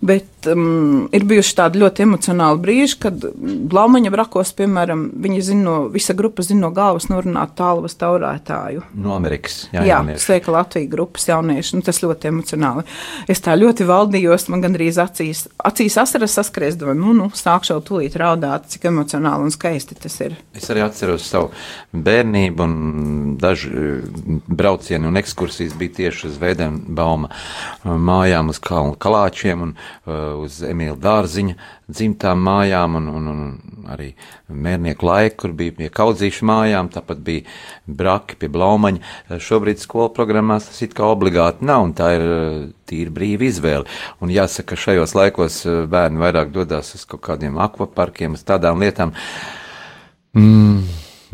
Bet 0.00 0.30
um, 0.50 1.06
ir 1.14 1.24
bijuši 1.28 1.54
tādi 1.58 1.80
ļoti 1.82 2.04
emocionāli 2.04 2.60
brīži, 2.62 2.98
kad 3.02 3.24
Blaumaņa 3.70 4.12
brakos, 4.14 4.52
piemēram, 4.58 5.06
viņi 5.24 5.42
zina 5.48 5.64
no, 5.64 5.74
visa 5.92 6.16
grupa 6.16 6.44
zina 6.46 6.66
no 6.66 6.70
galvas 6.74 7.08
norunāt 7.10 7.54
tālvas 7.58 7.96
taurētāju. 8.00 8.84
No 9.00 9.14
Amerikas. 9.16 9.64
Jā, 9.74 9.84
jā 9.88 10.00
sveika 10.20 10.52
Latvija 10.54 10.90
grupas 10.90 11.26
jaunieši. 11.28 11.76
Nu, 11.78 11.84
tas 11.86 12.00
ļoti 12.04 12.30
emocionāli. 12.30 12.84
Es 13.30 13.42
tā 13.44 13.56
ļoti 13.58 13.86
valdījos, 13.88 14.48
man 14.52 14.64
gandrīz 14.64 14.98
acīs, 15.02 15.44
acīs 15.64 15.98
asaras 16.00 16.36
saskries, 16.38 16.78
domāju, 16.80 17.00
nu, 17.00 17.16
nu, 17.18 17.30
sākšu 17.34 17.74
jau 17.74 17.80
tūlīt 17.90 18.18
raudāt, 18.20 18.68
cik 18.72 18.88
emocionāli 18.90 19.48
un 19.48 19.54
skaisti 19.54 19.98
tas 19.98 20.18
ir. 20.24 20.36
Es 20.56 20.68
arī 20.72 20.84
atceros 20.84 21.26
savu 21.28 21.50
bērnību 21.94 22.68
un 22.68 22.76
daži 23.40 23.72
braucieni 24.46 25.08
un 25.08 25.20
ekskursijas 25.20 25.76
bija 25.78 25.98
tieši 26.02 26.28
uz 26.30 26.38
Vēdenbauma 26.42 27.30
mājām, 27.84 28.50
uz 28.52 28.60
kalnu 28.62 28.98
kalāčiem 29.00 29.68
un 29.68 29.76
Uh, 30.04 30.33
uz 30.40 30.60
Emīļa 30.66 30.94
Dārziņa 31.00 31.54
dzimtām 31.90 32.40
mājām, 32.44 32.98
un, 33.00 33.08
un, 33.12 33.28
un 33.32 33.88
arī 33.94 34.10
mērnieku 34.48 35.06
laiku, 35.06 35.36
kur 35.42 35.54
bija 35.56 35.74
pie 35.78 35.90
kaudzīšu 35.94 36.46
mājām, 36.48 36.90
tāpat 36.94 37.20
bija 37.24 37.44
braki 37.86 38.38
pie 38.40 38.50
blaumaņa. 38.52 39.14
Šobrīd 39.42 39.82
skolu 39.82 40.12
programmās 40.16 40.70
tas 40.70 40.80
it 40.86 40.96
kā 40.96 41.08
obligāti 41.10 41.66
nav, 41.68 41.88
un 41.88 41.94
tā 41.98 42.10
ir 42.16 42.24
uh, 42.28 42.56
tīri 42.88 43.12
brīva 43.14 43.48
izvēle. 43.48 44.00
Un 44.24 44.32
jāsaka, 44.32 44.78
šajos 44.78 45.16
laikos 45.18 45.60
bērni 45.90 46.22
vairāk 46.22 46.54
dodas 46.54 46.94
uz 46.98 47.04
kaut 47.08 47.24
kādiem 47.28 47.60
akvaparkiem, 47.62 48.38
uz 48.38 48.46
tādām 48.46 48.82
lietām. 48.84 49.14
Mm, 50.34 50.82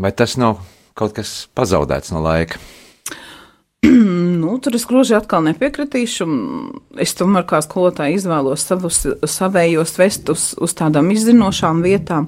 vai 0.00 0.12
tas 0.12 0.37
nav 0.40 0.61
kaut 0.99 1.16
kas 1.16 1.49
pazaudēts 1.57 2.12
no 2.12 2.21
laika? 2.25 2.61
Nu, 3.83 4.59
tur 4.61 4.75
es 4.77 4.83
gluži 4.85 5.15
atkal 5.17 5.41
nepiekritīšu. 5.47 6.27
Es 7.01 7.15
tomēr 7.17 7.47
kā 7.49 7.63
skolotāja 7.65 8.13
izvēlos 8.19 8.67
savus 8.69 8.99
savējos 9.25 9.95
vest 9.97 10.29
uz, 10.33 10.43
uz 10.61 10.75
tādām 10.77 11.09
izzinošām 11.15 11.81
vietām, 11.85 12.27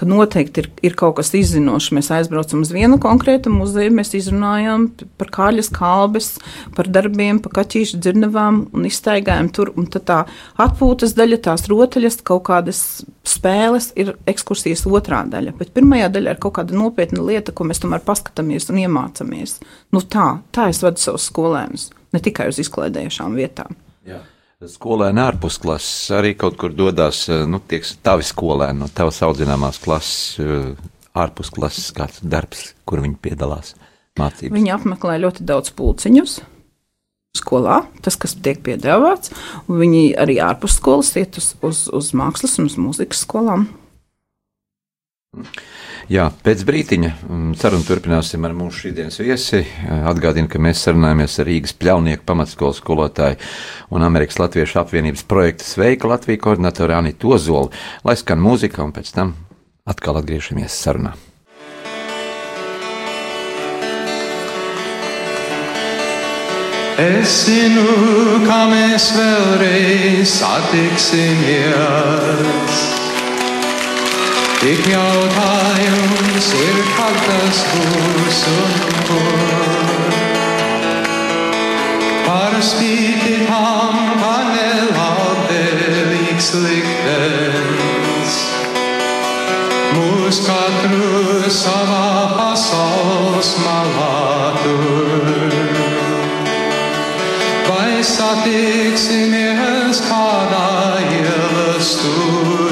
ka 0.00 0.08
noteikti 0.08 0.62
ir, 0.62 0.68
ir 0.88 0.96
kaut 0.96 1.18
kas 1.18 1.34
izzinošs. 1.36 1.90
Mēs 1.96 2.08
aizbraucam 2.14 2.62
uz 2.64 2.72
vienu 2.72 2.96
konkrētu 3.02 3.52
muzeju, 3.52 3.92
mēs 3.98 4.14
izrunājam 4.16 4.86
par 5.20 5.32
kāļas 5.34 5.68
kalbes, 5.76 6.30
par 6.76 6.88
darbiem, 6.88 7.42
par 7.44 7.52
kaķīšu 7.60 8.00
dzirnavām 8.00 8.62
un 8.72 8.88
izstaigājam 8.88 9.52
tur. 9.52 9.74
Un 9.76 9.90
tā 9.92 10.22
atpūtas 10.56 11.12
daļa, 11.18 11.42
tās 11.50 11.68
rotaļas, 11.68 12.22
kaut 12.24 12.46
kādas 12.48 13.04
spēles 13.24 13.90
ir 14.00 14.14
ekskursijas 14.28 14.84
otrā 14.88 15.22
daļa. 15.28 15.56
Bet 15.58 15.72
pirmajā 15.76 16.10
daļā 16.16 16.36
ir 16.36 16.40
kaut 16.42 16.58
kāda 16.58 16.76
nopietna 16.76 17.24
lieta, 17.24 17.52
ko 17.56 17.68
mēs 17.68 17.80
tomēr 17.84 18.04
paskatāmies 18.04 18.68
un 18.72 18.82
iemācāmies. 18.84 19.58
Nu 19.94 20.04
tā, 20.04 20.28
tā 20.54 20.68
es 20.72 20.82
vadu 20.84 20.93
savus 21.02 21.28
skolēnus 21.30 21.90
ne 22.14 22.22
tikai 22.22 22.48
uz 22.52 22.60
izklaidējušām 22.62 23.36
vietām. 23.38 23.76
Jā. 24.06 24.20
Skolēni 24.64 25.20
ārpus 25.20 25.58
klases 25.60 26.12
arī 26.14 26.32
kaut 26.38 26.56
kur 26.60 26.72
dodas, 26.72 27.26
eh, 27.28 27.44
nu, 27.46 27.60
tieks, 27.60 27.96
tavi 28.02 28.24
skolēni 28.24 28.80
no 28.80 28.88
tavas 28.88 29.20
audzināmās 29.26 29.80
klases, 29.82 30.38
eh, 30.40 30.72
ārpus 31.14 31.50
klases 31.52 31.90
kāds 31.92 32.22
darbs, 32.22 32.72
kur 32.86 33.02
viņi 33.04 33.18
piedalās 33.20 33.74
mācībās. 34.18 34.54
Viņi 34.54 34.74
apmeklē 34.78 35.18
ļoti 35.20 35.44
daudz 35.44 35.74
pulciņus 35.76 36.40
skolā, 37.36 37.82
tas, 38.00 38.16
kas 38.16 38.36
tiek 38.38 38.62
piedāvāts, 38.62 39.34
un 39.68 39.80
viņi 39.82 40.14
arī 40.16 40.38
ārpus 40.42 40.78
skolas 40.78 41.12
iet 41.18 41.36
uz, 41.40 41.54
uz, 41.66 41.88
uz 41.92 42.12
mākslas 42.16 42.58
un 42.58 42.70
uz 42.70 42.78
mūzikas 42.78 43.24
skolām. 43.26 43.68
Jā, 46.12 46.26
pēc 46.44 46.64
brīdiņa 46.68 47.10
mm, 47.14 47.52
sarunu 47.56 47.86
turpināsim 47.88 48.44
ar 48.44 48.52
mūsu 48.56 48.84
šīsdienas 48.84 49.16
viesi. 49.22 49.62
Atgādinu, 50.10 50.50
ka 50.52 50.60
mēs 50.60 50.82
sarunājamies 50.84 51.38
ar 51.40 51.48
Rīgas 51.48 51.72
pļaunieku 51.80 52.26
pamatskolas 52.28 52.80
skolotāju 52.82 53.38
un 53.94 54.04
Amerikas 54.04 54.40
Latviešu 54.42 54.82
apvienības 54.82 55.24
projekta 55.30 55.64
Sveika 55.64 56.10
Latvija 56.12 56.42
koordinatoru 56.44 56.92
Anitu 56.98 57.32
Ozolu, 57.38 57.72
lai 58.04 58.16
skan 58.20 58.42
mūzika 58.44 58.84
un 58.84 58.92
pēc 58.96 59.14
tam 59.16 59.32
atkal 59.88 60.20
atgriežamies 60.20 60.76
sarunā. 60.76 61.14
Es 66.94 67.48
zinu, 67.48 67.88
kā 68.44 68.60
mēs 68.70 69.08
vēlreiz 69.16 70.30
satiksimies. 70.30 73.03
Tik 74.64 74.86
jautājums 74.88 76.46
ir, 76.56 76.76
kad 76.96 77.16
tas 77.26 77.58
būs 77.68 78.38
un 78.48 78.70
kur. 79.04 80.06
Par 82.24 82.56
spīti 82.64 83.44
tam, 83.44 83.98
ka 84.22 84.36
nelabvēlīgs 84.54 86.48
liktenis 86.64 88.38
mūs 89.98 90.40
katru 90.48 91.44
savā 91.60 92.08
pasaules 92.32 93.50
malā 93.66 94.56
tur. 94.64 95.52
Vai 97.68 98.00
satiksimies 98.16 100.00
kādā 100.08 100.68
ielas 101.20 101.86
stūrī, 101.98 102.63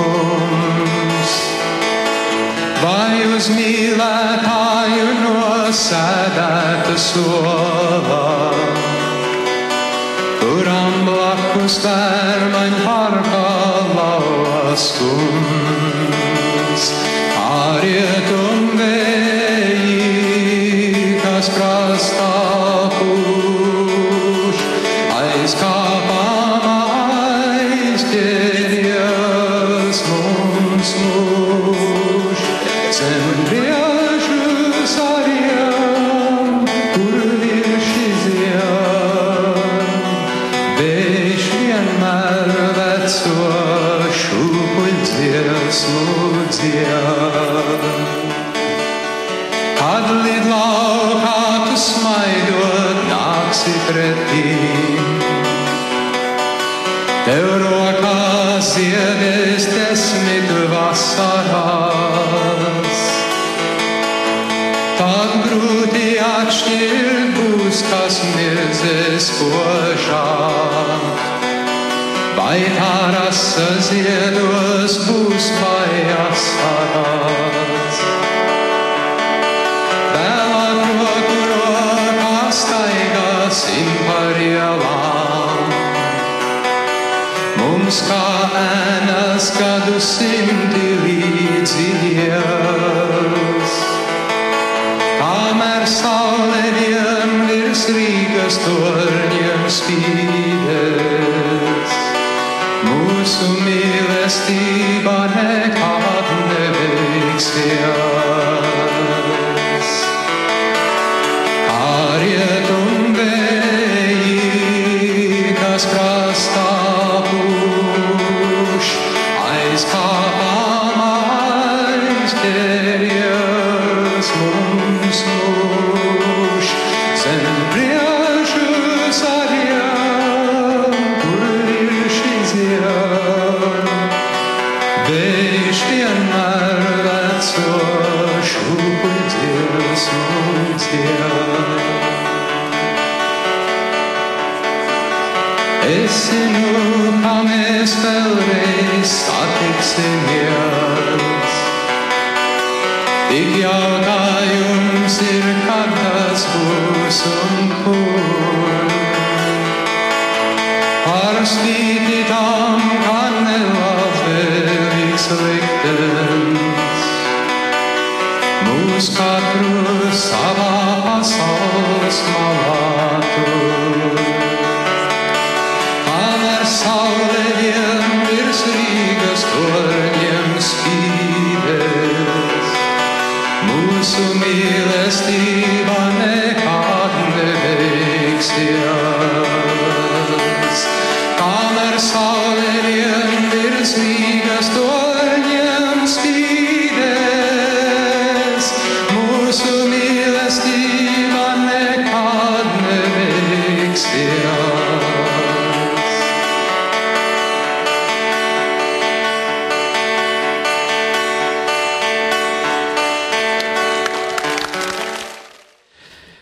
Vai 2.82 3.14
uz 3.30 3.46
mīlētāju 3.54 5.06
nosēdēta 5.22 6.94
solā? 6.98 8.26
kuram 10.40 10.94
blakus 11.06 11.74
vērmaņ 11.84 12.72
parkā 12.82 13.50
lauas 13.94 14.84
kungs. 14.98 16.84
Ārietum 17.38 18.49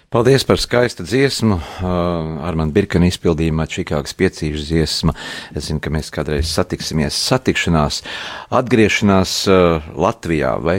Paldies 0.09 0.40
par 0.49 0.57
skaistu 0.57 1.05
dziesmu. 1.05 1.59
Ar 2.40 2.57
mani 2.57 2.73
Birkana 2.73 3.11
izpildījumā 3.11 3.66
Čikāgas 3.68 4.14
piecīšu 4.16 4.62
dziesma. 4.64 5.12
Es 5.53 5.66
zinu, 5.66 5.83
ka 5.85 5.90
mēs 5.92 6.09
kādreiz 6.09 6.49
satiksimies. 6.49 7.12
Satikšanās, 7.29 7.99
atgriešanās 8.57 9.35
Latvijā. 9.92 10.55
Vai 10.64 10.79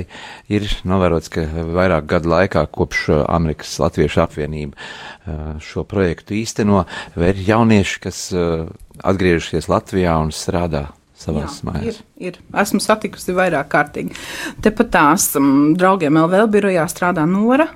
ir 0.50 0.65
novērots, 0.82 1.30
ka 1.30 1.44
vairāk 1.46 2.08
gadu 2.10 2.32
laikā 2.34 2.63
kopš 2.74 3.04
Amerikas 3.30 3.76
Latviešu 3.78 4.24
apvienība 4.26 5.62
šo 5.62 5.84
projektu 5.86 6.34
īsteno, 6.39 6.88
vai 7.13 7.30
ir 7.36 7.44
jaunieši, 7.52 8.00
kas 8.08 8.24
atgriežušies 8.34 9.70
Latvijā 9.70 10.15
un 10.24 10.34
strādā 10.34 10.88
savās 11.20 11.60
Jā, 11.60 11.68
mājās? 11.70 12.00
ir, 12.00 12.32
ir. 12.32 12.42
Esmu 12.63 12.82
satikusi 12.82 13.38
vairāk 13.38 13.70
kārtīgi. 13.76 14.18
Tepat 14.65 14.89
tās 14.98 15.30
um, 15.38 15.76
draugiem 15.78 16.18
LV 16.18 16.48
birojā 16.56 16.88
strādā 16.89 17.30
Nora. 17.30 17.70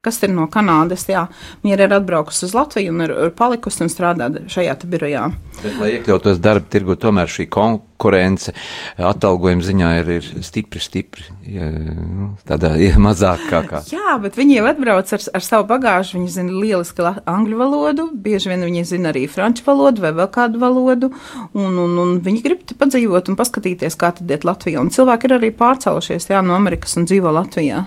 Kas 0.00 0.16
ir 0.24 0.30
no 0.32 0.46
Kanādas. 0.48 1.02
Jā. 1.10 1.26
Viņa 1.60 1.76
ir 1.76 1.92
atbraukusi 1.92 2.46
uz 2.46 2.54
Latviju 2.56 2.94
un 2.94 3.04
ir, 3.04 3.12
ir 3.26 3.32
palikusi 3.36 3.82
un 3.84 3.90
strādā 3.92 4.30
šajā 4.48 4.78
birojā. 4.88 5.26
Bet, 5.60 5.74
lai 5.76 5.90
iekļautos 5.98 6.40
darba 6.40 6.64
tirgu, 6.72 6.96
tomēr 6.96 7.28
šī 7.28 7.44
konkurence 7.52 8.54
atalgojuma 8.96 9.66
ziņā 9.66 9.90
ir, 9.98 10.08
ir 10.16 10.30
stipri, 10.46 10.80
stipri. 10.80 11.26
Ja, 11.52 11.68
nu, 11.68 12.30
tādā 12.48 12.72
ja, 12.80 12.94
mazāk 12.96 13.44
kā 13.50 13.60
kā. 13.68 13.82
Jā, 13.92 14.16
bet 14.24 14.40
viņi 14.40 14.56
jau 14.56 14.64
atbrauc 14.72 15.14
ar, 15.18 15.28
ar 15.36 15.46
savu 15.50 15.68
bagāžu. 15.68 16.16
Viņi 16.16 16.32
zina 16.38 16.56
lieliski 16.56 17.04
angļu 17.04 17.60
valodu, 17.60 18.08
bieži 18.16 18.54
vien 18.54 18.64
viņi 18.70 18.88
zina 18.94 19.12
arī 19.12 19.26
franču 19.28 19.68
valodu 19.68 20.08
vai 20.08 20.16
vēl 20.16 20.32
kādu 20.32 20.64
valodu. 20.64 21.12
Un, 21.52 21.76
un, 21.76 21.96
un 22.06 22.18
viņi 22.24 22.44
grib 22.48 22.64
padzīvot 22.80 23.28
un 23.28 23.36
paskatīties, 23.36 24.00
kā 24.00 24.14
tad 24.16 24.32
iet 24.32 24.48
Latvijā. 24.48 24.80
Un 24.80 24.88
cilvēki 24.96 25.28
ir 25.28 25.40
arī 25.42 25.52
pārcēlušies 25.60 26.32
jā, 26.32 26.40
no 26.40 26.56
Amerikas 26.56 26.96
un 26.96 27.04
dzīvo 27.04 27.36
Latvijā. 27.36 27.84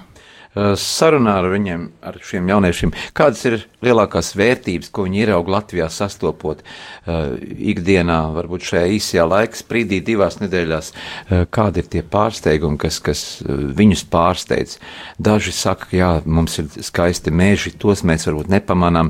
Eh, 0.53 0.75
sarunā 0.77 1.39
ar 1.41 1.47
viņiem, 1.49 1.87
ar 2.05 2.19
šiem 2.21 2.49
jauniešiem, 2.51 2.91
kādas 3.17 3.39
ir 3.49 3.55
lielākās 3.81 4.35
vērtības, 4.37 4.91
ko 4.93 5.07
viņi 5.07 5.23
ieraug 5.23 5.49
Latvijā 5.49 5.87
sastopot 5.91 6.61
uh, 6.61 7.33
ikdienā, 7.41 8.19
varbūt 8.35 8.67
šajā 8.69 8.91
īsajā 8.93 9.25
laika 9.27 9.57
sprīdī, 9.57 9.97
divās 10.05 10.37
nedēļās, 10.39 10.91
uh, 10.93 11.43
kādi 11.49 11.81
ir 11.81 11.89
tie 11.89 12.03
pārsteigumi, 12.05 12.77
kas, 12.79 13.01
kas 13.03 13.25
viņus 13.43 14.05
pārsteidz. 14.13 14.77
Daži 15.17 15.55
saka, 15.57 15.89
ka 15.89 15.97
jā, 15.97 16.11
mums 16.23 16.59
ir 16.61 16.69
skaisti 16.85 17.33
meži, 17.33 17.73
tos 17.73 18.05
mēs 18.05 18.29
varbūt 18.29 18.53
nepamanām. 18.53 19.09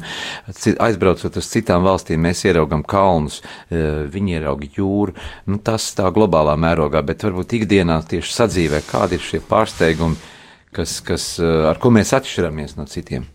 Aizbraucot 0.87 1.37
uz 1.43 1.51
citām 1.51 1.83
valstīm, 1.85 2.23
mēs 2.23 2.45
ieraugam 2.47 2.87
kalnus, 2.87 3.41
viņi 3.69 4.39
ierauga 4.39 4.71
jūru. 4.79 5.17
Nu, 5.51 5.59
tas 5.59 5.91
tā 5.97 6.07
globālā 6.15 6.55
mērogā, 6.55 7.03
bet 7.05 7.27
varbūt 7.27 7.59
ikdienā 7.59 7.99
tieši 8.09 8.39
sadzīvē, 8.39 8.85
kādi 8.89 9.19
ir 9.19 9.27
šie 9.27 9.43
pārsteigumi 9.49 10.31
kas, 10.73 10.97
kas, 11.05 11.27
eh, 11.39 11.69
ar 11.69 11.79
ko 11.81 11.91
mēs 11.93 12.13
atšķiramies 12.17 12.77
no 12.79 12.85
citiem. 12.89 13.27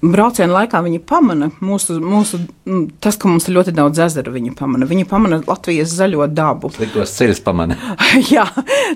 Brauciena 0.00 0.54
laikā 0.54 0.80
viņi 0.80 1.02
pamana 1.04 1.50
mūsu, 1.60 1.98
mūsu, 2.00 2.38
tas, 3.04 3.18
ka 3.20 3.28
mums 3.28 3.44
ir 3.48 3.58
ļoti 3.58 3.74
daudz 3.76 4.00
ezeru. 4.06 4.32
Viņi 4.32 4.54
pamana, 4.56 4.88
viņi 4.88 5.04
pamana 5.08 5.42
Latvijas 5.44 5.92
zaļo 5.92 6.24
dabu. 6.32 6.70
Sliktos 6.72 7.12
ceļus 7.18 7.42
pamana. 7.44 7.76
jā, 8.34 8.46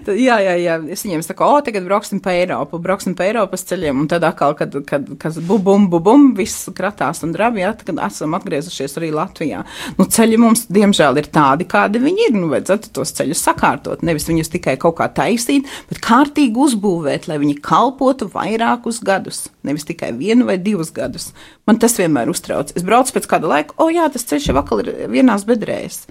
jā, 0.09 0.39
jā, 0.41 0.55
jā, 0.63 0.79
es 0.95 1.05
viņiem 1.05 1.25
saku, 1.27 1.45
o, 1.45 1.61
tagad 1.67 1.85
brauksim 1.85 2.23
pa 2.25 2.33
Eiropu, 2.33 2.81
brauksim 2.83 3.17
pa 3.19 3.27
Eiropas 3.29 3.67
ceļiem, 3.69 4.01
un 4.01 4.09
tad 4.09 4.25
atkal, 4.25 4.57
kad, 4.57 4.79
kad, 4.89 5.11
kad 5.21 5.37
bubum, 5.45 5.91
bubum, 5.93 6.31
viss 6.39 6.71
kratās 6.77 7.21
un 7.27 7.35
drabi, 7.37 7.61
jā, 7.65 7.75
kad 7.85 8.01
esam 8.07 8.39
atgriezušies 8.39 8.97
arī 9.01 9.13
Latvijā. 9.15 9.61
Nu, 9.99 10.09
ceļi 10.09 10.41
mums, 10.41 10.65
diemžēl, 10.73 11.21
ir 11.21 11.29
tādi, 11.35 11.69
kādi 11.69 12.01
viņi 12.03 12.29
ir. 12.31 12.35
Nu, 12.39 12.49
vajadzētu 12.55 12.95
tos 12.97 13.13
ceļus 13.19 13.45
sakārtot, 13.45 14.05
nevis 14.07 14.29
viņus 14.31 14.53
tikai 14.57 14.79
kaut 14.81 14.97
kā 15.03 15.11
taisīt, 15.13 15.69
bet 15.91 16.01
kārtīgi 16.05 16.65
uzbūvēt, 16.65 17.29
lai 17.29 17.39
viņi 17.43 17.61
kalpotu 17.65 18.31
vairākus 18.33 19.03
gadus, 19.05 19.45
nevis 19.67 19.87
tikai 19.89 20.15
vienu 20.17 20.49
vai 20.49 20.54
divus 20.61 20.93
gadus. 20.95 21.31
Man 21.69 21.81
tas 21.83 21.97
vienmēr 21.99 22.31
uztrauc. 22.33 22.73
Es 22.77 22.87
braucu 22.87 23.17
pēc 23.17 23.31
kāda 23.31 23.51
laika, 23.51 23.77
o 23.81 23.89
jā, 23.93 24.07
tas 24.13 24.27
ceļš 24.31 24.51
jau 24.51 24.61
atkal 24.61 24.85
ir 24.85 24.93
vienās 25.13 25.47
bedrēs. 25.49 26.05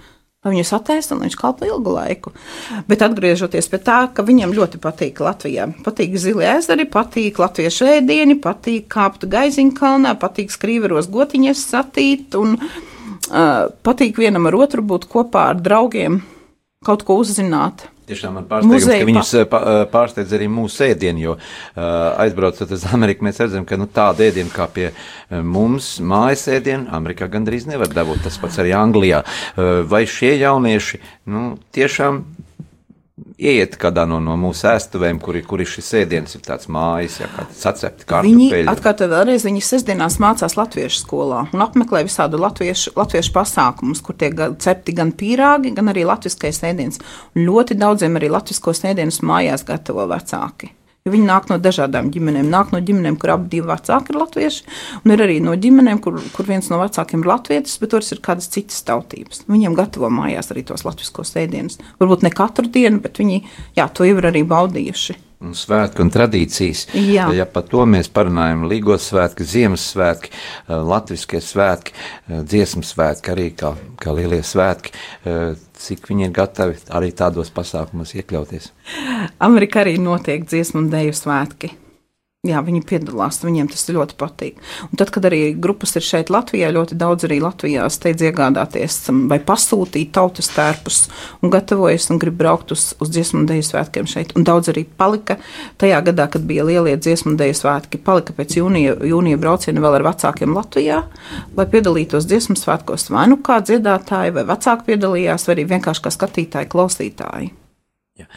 Lai 0.44 0.52
viņus 0.52 0.74
attaisno, 0.76 1.16
viņš 1.22 1.38
kalpo 1.40 1.64
ilgu 1.64 1.94
laiku. 1.94 2.32
Bet 2.84 3.00
atgriežoties 3.06 3.70
pie 3.72 3.78
tā, 3.80 4.02
ka 4.12 4.26
viņam 4.28 4.52
ļoti 4.52 4.76
patīk 4.82 5.22
Latvijā. 5.24 5.70
Patīk 5.86 6.18
zili 6.20 6.44
ezeri, 6.44 6.84
patīk 6.84 7.40
latviešu 7.40 7.88
ēdieni, 7.94 8.36
patīk 8.44 8.90
kāpt 8.92 9.24
gaiziņkalnā, 9.32 10.12
patīk 10.20 10.52
skrīveros 10.52 11.08
gotiņas 11.14 11.64
satīt 11.72 12.36
un 12.36 12.58
uh, 12.60 13.72
patīk 13.88 14.20
vienam 14.20 14.50
ar 14.50 14.58
otru 14.60 14.84
būt 14.84 15.08
kopā 15.08 15.48
ar 15.54 15.64
draugiem, 15.64 16.20
kaut 16.84 17.08
ko 17.08 17.16
uzzināt. 17.24 17.88
Tiešām 18.04 18.34
man 18.36 18.48
pārsteigums, 18.48 18.86
ka 18.90 19.08
viņus 19.08 19.32
pa, 19.48 19.60
pārsteidz 19.92 20.34
arī 20.36 20.48
mūsu 20.52 20.84
ēdienu, 20.90 21.22
jo 21.22 21.34
uh, 21.36 21.84
aizbraucot 22.24 22.74
uz 22.76 22.84
Ameriku, 22.92 23.24
mēs 23.24 23.40
redzam, 23.40 23.64
ka 23.68 23.78
nu, 23.80 23.88
tāda 23.88 24.26
ēdiena 24.26 24.52
kā 24.52 24.68
pie 24.68 24.90
mums 25.30 25.94
mājas 26.04 26.44
ēdiena 26.52 26.92
Amerikā 26.98 27.30
gandrīz 27.32 27.64
nevar 27.70 27.88
dabūt. 27.94 28.26
Tas 28.26 28.36
pats 28.42 28.60
arī 28.60 28.74
Anglijā. 28.76 29.22
Uh, 29.24 29.80
vai 29.88 30.04
šie 30.10 30.34
jaunieši 30.42 31.00
nu, 31.32 31.54
tiešām 31.76 32.20
ieiet 33.38 33.74
kādā 33.80 34.04
no, 34.08 34.20
no 34.22 34.36
mūsu 34.38 34.68
ēstuvēm, 34.70 35.18
kur, 35.22 35.38
kur 35.48 35.62
ir 35.62 35.70
šis 35.70 35.90
ēdiens, 36.02 36.36
ir 36.36 36.44
tāds 36.44 36.68
mājas, 36.72 37.18
ja 37.22 37.28
kāds 37.32 37.62
sacepti 37.64 38.06
kartupeļi. 38.06 38.50
Viņi 38.60 38.70
atkārtā 38.70 39.08
vēlreiz, 39.10 39.46
viņi 39.48 39.64
sestdienās 39.64 40.20
mācās 40.22 40.56
latviešu 40.58 41.02
skolā 41.02 41.42
un 41.54 41.64
apmeklē 41.66 42.04
visādu 42.06 42.38
latviešu, 42.42 42.94
latviešu 42.98 43.34
pasākumus, 43.34 44.04
kur 44.04 44.18
tiek 44.20 44.38
cepti 44.62 44.94
gan 44.96 45.10
pīrāgi, 45.16 45.74
gan 45.74 45.90
arī 45.92 46.06
latviskais 46.08 46.62
ēdiens. 46.70 47.02
Ļoti 47.38 47.78
daudziem 47.80 48.20
arī 48.20 48.30
latviskos 48.32 48.84
ēdienus 48.86 49.22
mājās 49.26 49.66
gatavo 49.66 50.06
vecāki. 50.14 50.70
Jo 51.04 51.12
viņi 51.12 51.26
nāk 51.28 51.50
no 51.50 51.58
dažādām 51.60 52.06
ģimenēm. 52.14 52.46
Nāk 52.48 52.70
no 52.72 52.78
ģimenēm, 52.80 53.18
kur 53.20 53.34
abi 53.34 53.58
vecāki 53.60 54.14
ir 54.14 54.16
latvieši, 54.16 54.62
un 55.02 55.12
ir 55.12 55.20
arī 55.20 55.34
no 55.44 55.52
ģimenēm, 55.60 55.98
kur, 56.00 56.16
kur 56.32 56.48
viens 56.48 56.70
no 56.72 56.78
vecākiem 56.80 57.20
ir 57.20 57.28
latvietis, 57.28 57.74
bet 57.82 57.92
tur 57.92 58.06
ir 58.16 58.22
kādas 58.24 58.48
citas 58.54 58.80
tautības. 58.88 59.42
Viņiem 59.44 59.76
gatavo 59.76 60.08
mājās 60.08 60.48
arī 60.54 60.64
tos 60.64 60.86
latviskos 60.88 61.36
ēdienus. 61.42 61.76
Varbūt 62.00 62.24
ne 62.24 62.32
katru 62.32 62.72
dienu, 62.72 63.04
bet 63.04 63.20
viņi 63.20 63.42
jā, 63.76 63.84
to 63.92 64.08
jau 64.08 64.16
ir 64.16 64.32
arī 64.32 64.46
baudījuši 64.48 65.20
un 65.42 65.56
svētki 65.58 66.04
un 66.04 66.12
tradīcijas. 66.14 66.86
Jā. 66.94 67.28
Ja 67.34 67.46
par 67.50 67.66
to 67.70 67.84
mēs 67.88 68.10
parunājam, 68.12 68.66
Līgos 68.70 69.10
svētki, 69.10 69.46
Ziemassvētki, 69.48 70.32
Latviskie 70.68 71.42
svētki, 71.44 71.94
dziesmu 72.30 72.84
svētki, 72.86 73.34
arī 73.34 73.50
kā, 73.58 73.74
kā 74.00 74.14
lielie 74.16 74.42
svētki 74.46 74.94
cik 75.84 76.08
viņi 76.08 76.28
ir 76.28 76.34
gatavi 76.34 76.78
arī 76.96 77.10
tādos 77.16 77.50
pasākumos 77.54 78.14
iekļauties. 78.16 78.70
Amerikā 79.44 79.82
arī 79.84 79.96
notiek 80.02 80.46
dziesmu 80.46 80.84
un 80.84 80.92
dēļu 80.92 81.16
svētki. 81.18 81.74
Jā, 82.44 82.60
viņi 82.60 82.82
piedalās, 82.84 83.38
viņiem 83.40 83.70
tas 83.72 83.86
ļoti 83.88 84.18
patīk. 84.20 84.58
Un 84.84 84.98
tad, 85.00 85.08
kad 85.14 85.24
arī 85.24 85.54
grupas 85.56 85.94
ir 85.96 86.04
šeit 86.04 86.28
Latvijā, 86.28 86.68
ļoti 86.76 86.98
daudz 87.00 87.24
arī 87.24 87.38
Latvijā 87.40 87.86
steidz 87.88 88.20
iegādāties 88.28 88.98
um, 89.08 89.22
vai 89.30 89.38
pasūtīt 89.40 90.10
tautas 90.12 90.50
tērpus 90.52 90.98
un 91.40 91.54
gatavojas 91.54 92.10
un 92.12 92.20
grib 92.20 92.36
braukt 92.36 92.76
uz, 92.76 92.90
uz 93.00 93.14
dziesmu 93.14 93.40
un 93.40 93.48
dēļu 93.48 93.64
svētkiem 93.70 94.12
šeit. 94.12 94.36
Un 94.36 94.44
daudz 94.44 94.68
arī 94.74 94.84
palika 94.84 95.38
tajā 95.80 96.02
gadā, 96.10 96.28
kad 96.36 96.44
bija 96.44 96.68
lielie 96.68 96.98
dziesmu 97.00 97.32
un 97.32 97.40
dēļu 97.40 97.56
svētki, 97.62 98.04
palika 98.04 98.36
pēc 98.36 98.60
jūnija, 98.60 99.00
jūnija 99.08 99.40
brauciena 99.40 99.80
vēl 99.80 100.02
ar 100.02 100.08
vecākiem 100.10 100.52
Latvijā, 100.52 101.00
lai 101.56 101.70
piedalītos 101.72 102.28
dziesmu 102.28 102.60
svētkos 102.60 103.08
vai 103.08 103.24
nu 103.32 103.40
kā 103.40 103.62
dziedātāji 103.64 104.36
vai 104.36 104.48
vecāki 104.52 104.92
piedalījās, 104.92 105.48
vai 105.48 105.56
arī 105.56 105.70
vienkārši 105.72 106.04
kā 106.04 106.12
skatītāji, 106.20 106.74
klausītāji. 106.76 107.54
Ja. 108.14 108.28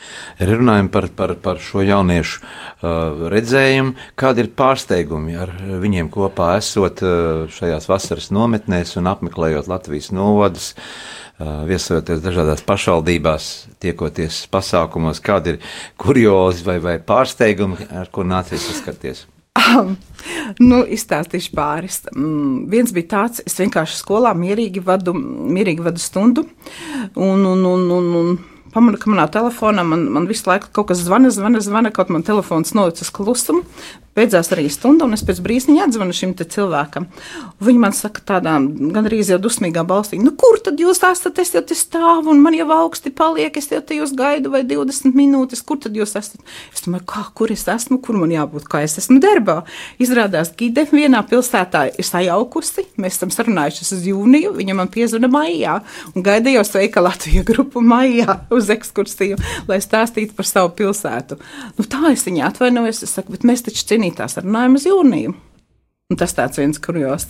Runājam 0.41 0.87
par, 0.89 1.05
par, 1.13 1.35
par 1.37 1.59
šo 1.61 1.83
jauniešu 1.85 2.39
uh, 2.41 3.27
redzējumu, 3.29 3.91
kādi 4.17 4.41
ir 4.41 4.49
pārsteigumi 4.57 5.35
ar 5.37 5.51
viņiem 5.83 6.09
kopā 6.09 6.55
esot 6.57 7.03
uh, 7.05 7.43
šajās 7.53 7.85
vasaras 7.85 8.31
nometnēs 8.33 8.95
un 8.97 9.11
apmeklējot 9.11 9.69
Latvijas 9.69 10.09
novadus, 10.17 10.71
uh, 10.73 11.61
viesojoties 11.69 12.25
dažādās 12.25 12.65
pašvaldībās, 12.65 13.51
tiekoties 13.77 14.41
pasākumos, 14.49 15.21
kādi 15.21 15.53
ir 15.53 15.61
kuriozi 16.01 16.65
vai, 16.65 16.79
vai 16.81 16.97
pārsteigumi, 16.97 17.91
ar 18.01 18.09
ko 18.09 18.25
nācies 18.25 18.65
saskarties? 18.71 19.27
Nu, 20.57 20.83
izstāstīšu 20.89 21.53
pāris. 21.57 22.01
Um, 22.15 22.65
viens 22.71 22.89
bija 22.95 23.11
tāds, 23.13 23.45
es 23.45 23.57
vienkārši 23.61 24.01
skolā 24.01 24.33
mierīgi 24.37 24.81
vadu, 24.81 25.13
mierīgi 25.13 25.85
vadu 25.85 26.01
stundu, 26.01 26.49
un, 27.13 27.45
un, 27.45 27.65
un, 27.75 27.89
un, 27.93 28.13
un 28.21 28.37
pamanu, 28.77 28.99
ka 29.01 29.09
manā 29.11 29.25
telefonā 29.33 29.85
man, 29.87 30.05
man 30.13 30.29
visu 30.29 30.49
laiku 30.49 30.69
kaut 30.75 30.91
kas 30.91 31.01
zvana, 31.01 31.33
zvana, 31.33 31.61
zvana, 31.65 31.93
kaut 31.93 32.13
man 32.13 32.25
telefons 32.27 32.75
nolicis 32.77 33.11
klusumu. 33.13 33.65
Beidzās 34.17 34.47
arī 34.49 34.65
stunda, 34.73 35.05
un 35.05 35.13
es 35.13 35.21
pēc 35.21 35.37
brīsniņa 35.45 35.83
atzvanu 35.85 36.15
šim 36.17 36.31
cilvēkam. 36.41 37.05
Viņa 37.61 37.81
man 37.83 37.93
saka, 37.93 38.23
tādā 38.25 38.55
gandrīz 38.57 39.29
jau 39.29 39.37
dusmīgā 39.41 39.83
balsī, 39.85 40.17
nu, 40.17 40.31
kur 40.33 40.57
tad 40.65 40.79
jūs 40.81 41.03
esat? 41.05 41.37
Es 41.37 41.53
jau 41.53 41.61
te 41.61 41.77
stāvu, 41.77 42.31
un 42.33 42.41
man 42.41 42.57
jau 42.57 42.65
augsti 42.73 43.11
paliek, 43.13 43.53
es 43.61 43.69
jau 43.69 43.77
te 43.85 43.99
jūs 43.99 44.15
gaidu, 44.17 44.49
vai 44.53 44.63
20 44.65 45.13
minūtes, 45.13 45.61
kur 45.61 45.77
tad 45.83 45.93
jūs 45.97 46.15
esat? 46.17 46.41
Es 46.73 46.81
domāju, 46.87 47.05
kā, 47.11 47.27
kur 47.37 47.53
es 47.53 47.67
esmu, 47.69 47.99
kur 48.01 48.17
man 48.17 48.33
jābūt, 48.33 48.65
kā 48.71 48.81
es 48.87 48.97
esmu 49.03 49.19
darbā. 49.21 49.59
Izrādās, 50.01 50.49
Gide 50.57 50.87
vienā 50.89 51.21
pilsētā 51.29 51.83
ir 51.93 52.09
sajaukusi, 52.09 52.87
mēs 52.97 53.19
esam 53.19 53.33
sarunājušies 53.33 53.93
uz 53.99 54.09
jūniju, 54.09 54.55
viņa 54.57 54.77
man 54.81 54.89
piezvana 54.93 55.29
maijā, 55.29 55.77
un 56.15 56.25
gaida 56.25 56.55
jau 56.55 56.65
sveika 56.65 57.05
Latvija 57.05 57.45
grupu 57.45 57.85
maijā 57.85 58.39
uz 58.49 58.73
ekskursiju, 58.73 59.37
lai 59.69 59.77
stāstītu 59.85 60.33
par 60.33 60.49
savu 60.49 60.73
pilsētu. 60.81 61.37
Nu, 61.77 61.85
tā 61.85 62.15
es 62.15 62.25
viņai 62.25 62.47
atvainojos, 62.49 63.05
es 63.05 63.13
saku, 63.13 63.37
bet 63.37 63.45
mēs 63.45 63.65
taču 63.69 63.85
cienījam 63.85 64.06
cīnītās 64.07 64.39
ar 64.39 64.47
nājumu 64.47 64.79
uz 64.79 64.87
jūniju. 64.87 65.35
Un 66.07 66.15
tas 66.15 66.31
tāds 66.31 66.55
viens 66.55 66.77
kurjos. 66.79 67.25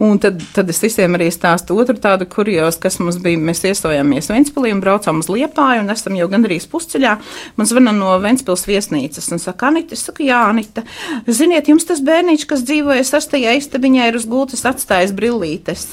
Un 0.00 0.16
tad, 0.16 0.40
tad 0.56 0.70
es 0.72 0.78
visiem 0.80 1.12
arī 1.12 1.26
stāstu 1.28 1.76
otru 1.76 1.98
tādu 2.00 2.24
kurjos, 2.24 2.78
kas 2.80 2.96
mums 2.98 3.18
bija. 3.20 3.36
Mēs 3.36 3.60
iestājāmies 3.68 4.30
Ventspilī 4.32 4.72
un 4.72 4.80
braucām 4.80 5.20
uz 5.20 5.28
Liepāju, 5.28 5.82
un 5.84 5.92
esam 5.92 6.16
jau 6.16 6.30
gandrīz 6.32 6.64
pusceļā. 6.72 7.18
Man 7.58 7.68
zvana 7.68 7.92
no 7.92 8.16
Ventspils 8.24 8.64
viesnīcas 8.64 9.28
un 9.28 9.44
saka, 9.44 9.68
Anita, 9.68 9.92
es 9.92 10.06
saku, 10.08 10.24
jā, 10.24 10.40
Anita, 10.48 10.86
ziniet, 11.28 11.68
jums 11.68 11.84
tas 11.84 12.00
bērniņš, 12.00 12.48
kas 12.48 12.64
dzīvoja 12.64 13.04
sastajā 13.04 13.58
istabiņā, 13.60 14.08
ir 14.08 14.16
uz 14.16 14.24
gultas 14.24 14.64
atstājis 14.72 15.12
brillītes. 15.12 15.90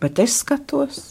Bet 0.00 0.16
es 0.16 0.40
skatos. 0.40 1.10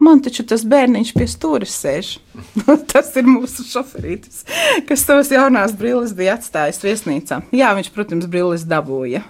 Man 0.00 0.22
taču 0.24 0.46
tas 0.48 0.62
bērniņš 0.64 1.10
pie 1.12 1.26
stūres 1.28 1.74
sēž. 1.76 2.14
tas 2.92 3.10
ir 3.20 3.28
mūsu 3.28 3.66
šoferītis, 3.68 4.46
kas 4.88 5.04
savas 5.04 5.28
jaunās 5.34 5.74
brilles 5.76 6.14
bija 6.16 6.38
atstājis 6.38 6.80
viesnīcā. 6.84 7.42
Jā, 7.52 7.74
viņš, 7.76 7.92
protams, 7.92 8.28
brilles 8.30 8.64
dabūja. 8.68 9.20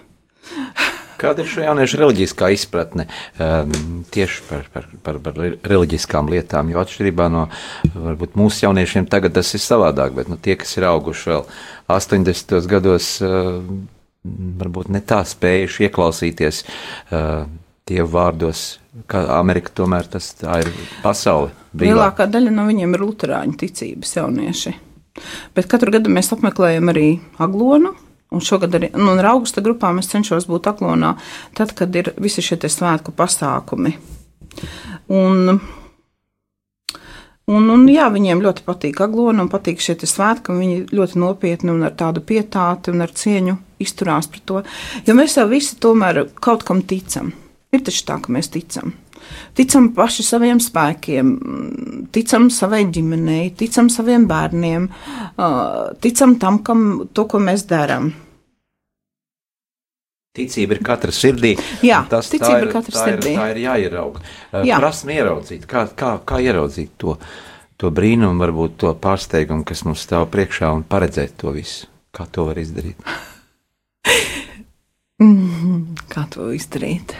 Kāda 1.21 1.43
ir 1.45 1.51
šo 1.53 1.65
jauniešu 1.67 1.99
reliģiskā 2.01 2.49
izpratne 2.55 3.05
um, 3.37 3.73
tieši 4.15 4.45
par, 4.49 4.69
par, 4.73 4.87
par, 5.05 5.19
par 5.21 5.41
reliģiskām 5.69 6.31
lietām? 6.33 6.71
Jo 6.73 6.81
atšķirībā 6.81 7.27
no 7.35 7.45
varbūt, 7.93 8.39
mūsu 8.41 8.65
jauniešiem 8.65 9.09
tagad 9.11 9.35
tas 9.37 9.51
ir 9.53 9.61
savādāk, 9.61 10.15
bet 10.17 10.31
nu, 10.33 10.39
tie, 10.41 10.57
kas 10.61 10.73
ir 10.79 10.89
auguši 10.89 11.35
vēl 11.35 11.45
80. 11.93 12.57
gados, 12.71 13.11
uh, 13.27 13.59
varbūt 14.63 14.89
ne 14.95 15.03
tā 15.05 15.21
spējuši 15.29 15.91
ieklausīties 15.91 16.63
uh, 16.65 17.45
Dievu 17.91 18.13
vārdos, 18.15 18.80
kā 19.11 19.25
Amerika 19.39 19.73
tomēr 19.83 20.09
tas 20.11 20.33
ir 20.43 20.71
pasaule. 21.05 21.51
Brīvā. 21.71 21.95
Lielākā 21.95 22.27
daļa 22.31 22.53
no 22.55 22.67
viņiem 22.67 22.95
ir 22.97 23.05
luterāņu 23.07 23.59
ticības 23.61 24.17
jaunieši. 24.17 24.77
Bet 25.55 25.69
katru 25.71 25.93
gadu 25.95 26.11
mēs 26.13 26.33
apmeklējam 26.35 26.91
arī 26.91 27.09
Aglonu, 27.43 27.95
Un 28.31 28.43
šogad 28.47 28.77
arī 28.79 28.93
nu, 28.95 29.17
ar 29.19 29.33
augusta 29.33 29.63
grupām 29.65 29.99
es 29.99 30.09
cenšos 30.11 30.47
būt 30.47 30.69
aklonā, 30.71 31.17
tad, 31.59 31.75
kad 31.75 31.97
ir 31.99 32.13
visi 32.23 32.45
šie 32.47 32.61
svētku 32.71 33.11
pasākumi. 33.19 33.97
Un, 35.11 35.59
un, 37.51 37.67
un 37.75 37.89
jā, 37.91 38.07
viņiem 38.15 38.45
ļoti 38.45 38.63
patīk 38.69 39.03
aglona 39.03 39.43
un 39.43 39.51
patīk 39.51 39.83
šie 39.83 39.99
svētki, 40.07 40.55
viņi 40.55 40.79
ļoti 40.95 41.19
nopietni 41.19 41.75
un 41.75 41.83
ar 41.89 41.99
tādu 41.99 42.23
pietāti 42.23 42.95
un 42.95 43.03
ar 43.03 43.11
cieņu 43.11 43.57
izturās 43.83 44.31
pret 44.31 44.47
to. 44.47 44.63
Jo 45.09 45.19
mēs 45.19 45.35
jau 45.41 45.49
visi 45.51 45.81
tomēr 45.83 46.29
kaut 46.39 46.63
kam 46.69 46.85
ticam. 46.87 47.35
Ir 47.71 47.85
taču 47.87 48.03
tā, 48.09 48.17
ka 48.23 48.33
mēs 48.35 48.51
ticam. 48.51 48.95
Ticam 49.55 49.91
paši 49.95 50.25
saviem 50.27 50.59
spēkiem, 50.63 51.29
ticam 52.15 52.49
savai 52.51 52.83
ģimenei, 52.91 53.53
ticam 53.59 53.91
saviem 53.93 54.25
bērniem, 54.31 54.89
ticam 56.03 56.35
tam, 56.43 56.59
kam, 56.67 56.89
to, 57.15 57.27
ko 57.31 57.39
mēs 57.43 57.67
darām. 57.71 58.11
Ticība 60.35 60.77
ir 60.77 60.83
katra 60.87 61.15
sirdī. 61.15 61.57
Jā, 61.83 62.05
tas 62.11 62.29
ticība 62.31 62.61
ir, 62.61 62.69
ir 62.69 62.75
katra 62.75 62.95
tā 62.95 63.07
sirdī. 63.09 63.33
Ir, 63.35 63.39
tā 63.41 63.47
ir 63.51 63.63
jāierauga. 63.65 64.23
Jā. 64.67 64.79
Prasme 64.79 65.17
ieraudzīt, 65.19 65.67
kā, 65.71 65.89
kā, 65.99 66.13
kā 66.27 66.39
ieraudzīt 66.43 66.95
to, 67.03 67.17
to 67.79 67.91
brīnumu, 67.95 68.39
varbūt 68.43 68.79
to 68.83 68.95
pārsteigumu, 69.03 69.67
kas 69.67 69.83
mums 69.87 70.07
stāv 70.07 70.29
priekšā 70.31 70.71
un 70.75 70.87
paredzēt 70.87 71.35
to 71.43 71.55
visu. 71.55 71.91
Kā 72.15 72.27
to 72.31 72.47
var 72.47 72.59
izdarīt? 72.63 72.99
kā 76.15 76.25
to 76.31 76.51
izdarīt? 76.55 77.15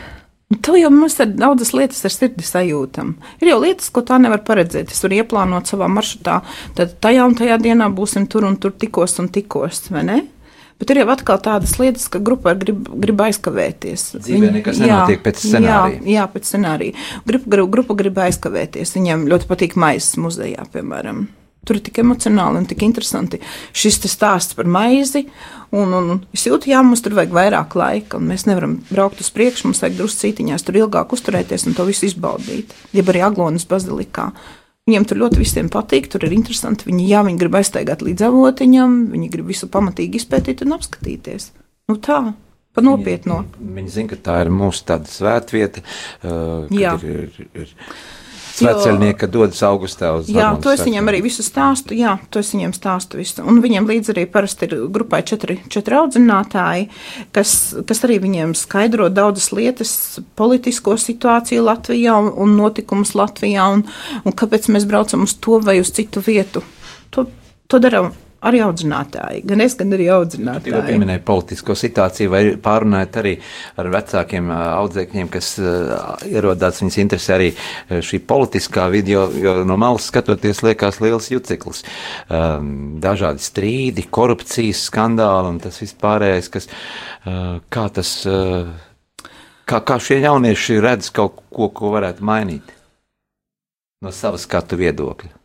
To 0.51 0.75
jau 0.75 0.89
mums 0.91 1.15
ir 1.23 1.31
daudzas 1.39 1.71
lietas 1.77 2.03
ar 2.09 2.11
sirdi 2.11 2.43
sajūtam. 2.43 3.13
Ir 3.39 3.53
jau 3.53 3.61
lietas, 3.63 3.87
ko 3.95 4.03
tā 4.03 4.19
nevar 4.19 4.43
paredzēt. 4.43 4.91
Es 4.91 5.05
varu 5.05 5.21
ieplānot 5.21 5.71
savā 5.71 5.87
maršrutā, 5.87 6.41
tad 6.75 6.97
tajā 7.05 7.29
un 7.29 7.37
tajā 7.39 7.61
dienā 7.63 7.87
būsim 7.95 8.27
tur 8.27 8.49
un 8.49 8.59
tur 8.59 8.75
tikos 8.75 9.15
un 9.23 9.31
tikos, 9.31 9.85
vai 9.95 10.03
ne? 10.09 10.19
Bet 10.81 10.91
ir 10.91 11.03
jau 11.03 11.11
atkal 11.13 11.39
tādas 11.45 11.77
lietas, 11.79 12.09
ka 12.11 12.19
grupa 12.25 12.57
grib, 12.59 12.87
grib 13.03 13.23
aizkavēties. 13.23 14.07
Dzīvē 14.17 14.51
nekas 14.59 14.81
nenotiek 14.81 15.21
jā, 15.21 15.25
pēc 15.27 15.43
scenārija. 15.45 16.01
Jā, 16.01 16.15
jā 16.17 16.29
pēc 16.33 16.51
scenārija. 16.51 17.09
Grupa, 17.29 17.67
grupa 17.77 17.99
grib 18.01 18.19
aizkavēties. 18.25 18.97
Viņiem 18.97 19.29
ļoti 19.31 19.51
patīk 19.51 19.77
maizes 19.79 20.17
muzejā, 20.19 20.65
piemēram. 20.73 21.29
Tur 21.71 21.79
ir 21.79 21.85
tik 21.87 22.01
emocionāli 22.03 22.59
un 22.59 22.65
tik 22.67 22.81
interesanti 22.83 23.39
šis 23.71 24.01
stāsts 24.11 24.57
par 24.59 24.67
maizi. 24.67 25.29
Un, 25.71 25.93
un 25.95 26.09
es 26.35 26.49
jūtu, 26.49 26.67
ka 26.67 26.81
mums 26.83 27.05
tur 27.05 27.15
vajag 27.15 27.31
vairāk 27.37 27.77
laika, 27.79 28.19
un 28.19 28.27
mēs 28.33 28.49
nevaram 28.49 28.81
braukt 28.89 29.23
uz 29.23 29.29
priekšu. 29.31 29.69
Mums 29.69 29.85
vajag 29.85 30.01
drusku 30.01 30.25
cītiņās, 30.25 30.67
tur 30.67 30.81
ilgāk 30.81 31.15
uzturēties 31.15 31.69
un 31.71 31.79
to 31.79 31.87
visu 31.87 32.09
izbaudīt. 32.09 32.75
Jeb 32.97 33.13
arī 33.13 33.23
Aglonas 33.29 33.69
bazilikā. 33.71 34.33
Viņiem 34.91 35.07
tur 35.07 35.21
ļoti 35.23 35.39
visiem 35.39 35.71
patīk, 35.71 36.11
tur 36.11 36.27
ir 36.27 36.35
interesanti. 36.35 36.89
Viņi, 36.91 37.07
jā, 37.13 37.23
viņi 37.23 37.39
grib 37.39 37.55
aiztaigāt 37.61 38.03
līdz 38.03 38.27
avotiņam, 38.27 39.01
viņi 39.15 39.31
grib 39.31 39.53
visu 39.53 39.71
pamatīgi 39.71 40.19
izpētīt 40.19 40.65
un 40.67 40.75
apskatīties. 40.75 41.53
Nu 41.93 42.01
tā, 42.03 42.19
pa 42.75 42.83
nopietno. 42.83 43.45
Viņi, 43.61 43.75
viņi 43.77 43.95
zina, 43.95 44.11
ka 44.11 44.19
tā 44.27 44.41
ir 44.43 44.51
mūsu 44.51 44.83
tāda 44.91 45.07
svētvieta. 45.07 45.85
Uh, 46.25 46.67
jā. 46.75 46.97
Ir, 47.07 47.29
ir, 47.31 47.53
ir, 47.63 47.77
Sveceļnieki 48.57 49.29
dodas 49.31 49.61
augustā 49.67 50.13
uz 50.19 50.31
Jā, 50.33 50.51
to 50.63 50.73
es 50.75 50.83
viņiem 50.87 51.11
arī 51.13 51.23
visu 51.25 51.45
stāstu, 51.47 51.97
jā, 51.99 52.17
to 52.33 52.43
es 52.43 52.53
viņiem 52.55 52.75
stāstu 52.77 53.21
visu. 53.21 53.45
Un 53.47 53.61
viņiem 53.65 53.89
līdz 53.89 54.13
arī 54.15 54.27
parasti 54.31 54.69
ir 54.69 54.77
grupai 54.93 55.23
četri, 55.27 55.59
četri 55.73 55.99
audzinātāji, 56.01 56.89
kas, 57.37 57.55
kas 57.89 58.05
arī 58.09 58.21
viņiem 58.25 58.57
skaidro 58.59 59.11
daudzas 59.13 59.51
lietas, 59.57 59.93
politisko 60.41 60.97
situāciju 61.01 61.67
Latvijā 61.67 62.17
un, 62.21 62.33
un 62.35 62.57
notikumus 62.61 63.15
Latvijā 63.19 63.69
un, 63.77 63.87
un 64.25 64.37
kāpēc 64.37 64.71
mēs 64.75 64.89
braucam 64.91 65.29
uz 65.29 65.37
to 65.39 65.61
vai 65.65 65.81
uz 65.83 65.93
citu 65.97 66.25
vietu. 66.25 66.65
To, 67.15 67.27
to 67.71 67.83
darām 67.83 68.13
arī 68.47 68.61
audzinātāji, 68.65 69.43
gan 69.49 69.63
es, 69.65 69.75
gan 69.79 69.93
arī 69.97 70.07
audzinātāji. 70.15 70.73
Jūs 70.73 70.87
pieminējāt 70.89 71.25
politisko 71.29 71.77
situāciju, 71.79 72.33
vai 72.33 72.43
pārunājat 72.63 73.19
arī 73.21 73.35
ar 73.81 73.91
vecākiem 73.93 74.51
audzēkņiem, 74.57 75.31
kas 75.33 75.53
ierodās, 76.29 76.81
viņas 76.83 76.99
interesē 77.05 77.37
arī 77.37 77.51
šī 78.11 78.23
politiskā 78.31 78.87
vidi, 78.93 79.17
jo, 79.17 79.57
no 79.69 79.77
malas 79.81 80.09
skatoties 80.11 80.63
liekas 80.67 81.01
liels 81.05 81.31
juceklis. 81.33 81.85
Um, 82.29 83.01
dažādi 83.03 83.45
strīdi, 83.45 84.07
korupcijas 84.11 84.87
skandāli 84.89 85.55
un 85.55 85.61
tas 85.63 85.81
vispārējais, 85.83 86.53
kas, 86.53 86.71
kā 87.71 87.89
tas, 87.95 88.15
kā, 89.69 89.83
kā 89.85 89.99
šie 90.01 90.23
jaunieši 90.25 90.81
redz 90.85 91.13
kaut 91.15 91.43
ko, 91.53 91.69
ko 91.75 91.93
varētu 91.97 92.25
mainīt 92.27 92.77
no 94.01 94.13
savas 94.17 94.49
skatu 94.49 94.79
viedokļa. 94.81 95.40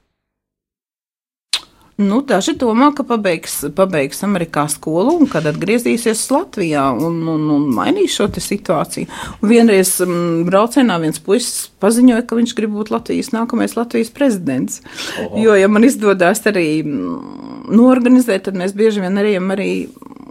Nu, 1.96 2.18
daži 2.28 2.58
domā, 2.60 2.90
ka 2.92 3.06
pabeigs, 3.08 3.62
pabeigs 3.76 4.20
Amerikā 4.28 4.66
skolu 4.68 5.14
un 5.16 5.30
kad 5.32 5.46
atgriezīsies 5.48 6.26
Latvijā 6.28 6.90
un, 6.92 7.22
un, 7.32 7.46
un 7.56 7.70
mainīs 7.72 8.18
šo 8.18 8.28
situāciju. 8.36 9.08
Un 9.40 9.48
vienreiz 9.48 9.94
um, 10.04 10.44
braucienā 10.44 10.98
viens 11.00 11.24
puisis 11.24 11.70
paziņoja, 11.80 12.26
ka 12.28 12.36
viņš 12.36 12.56
grib 12.58 12.76
būt 12.76 12.92
Latvijas 12.92 13.32
nākamais 13.32 13.78
Latvijas 13.80 14.12
prezidents. 14.12 14.82
Oho. 15.24 15.40
Jo, 15.40 15.56
ja 15.56 15.72
man 15.72 15.88
izdodas 15.88 16.44
arī 16.52 16.84
norganizēt, 16.84 18.50
tad 18.50 18.60
mēs 18.60 18.76
bieži 18.76 19.06
vien 19.06 19.16
arī, 19.24 19.38
arī 19.40 19.72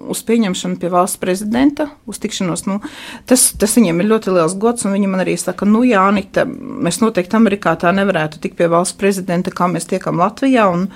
uz 0.05 0.21
pieņemšanu 0.29 0.77
pie 0.85 0.93
valsts 0.93 1.21
prezidenta, 1.25 1.89
uz 2.05 2.21
tikšanos. 2.21 2.67
Nu, 2.69 2.81
tas, 3.25 3.49
tas 3.57 3.81
viņiem 3.81 4.05
ir 4.05 4.11
ļoti 4.13 4.37
liels 4.37 4.61
gods, 4.61 4.85
un 4.85 4.99
viņi 4.99 5.11
man 5.11 5.25
arī 5.25 5.41
saka, 5.41 5.65
nu, 5.65 5.81
Jānita, 5.89 6.45
mēs 6.45 7.01
noteikti 7.01 7.41
Amerikā 7.41 7.73
tā 7.81 7.97
nevarētu 7.97 8.45
tikt 8.45 8.61
pie 8.61 8.69
valsts 8.69 9.01
prezidenta, 9.01 9.55
kā 9.55 9.73
mēs 9.73 9.89
tiekam 9.89 10.21
Latvijā. 10.21 10.69
Un, 10.69 10.91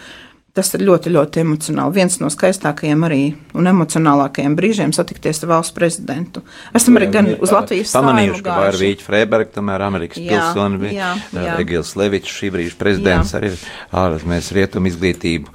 Tas 0.57 0.73
ir 0.75 0.83
ļoti, 0.83 1.11
ļoti 1.15 1.43
emocionāli. 1.45 1.95
Viens 2.01 2.17
no 2.19 2.31
skaistākajiem 2.33 3.03
arī 3.07 3.21
un 3.59 3.69
emocionālākajiem 3.71 4.57
brīžiem 4.59 4.95
satikties 4.97 5.45
ar 5.45 5.53
valsts 5.53 5.77
prezidentu. 5.77 6.43
Esam 6.75 6.99
arī 6.99 7.11
gan 7.15 7.29
uz 7.37 7.53
Latvijas 7.55 7.93
pamanījuši, 7.95 8.45
ka 8.47 8.57
Vārvīķa 8.65 9.07
Freiberga, 9.07 9.53
tomēr 9.59 9.85
Amerikas 9.87 10.19
pilsoni 10.19 10.95
Egils 11.59 11.93
Levičs, 12.01 12.33
šī 12.41 12.51
brīža 12.57 12.81
prezidents 12.81 13.35
jā. 13.35 13.43
arī 13.43 13.53
ārzemēs 14.03 14.51
rietumu 14.57 14.91
izglītību 14.91 15.53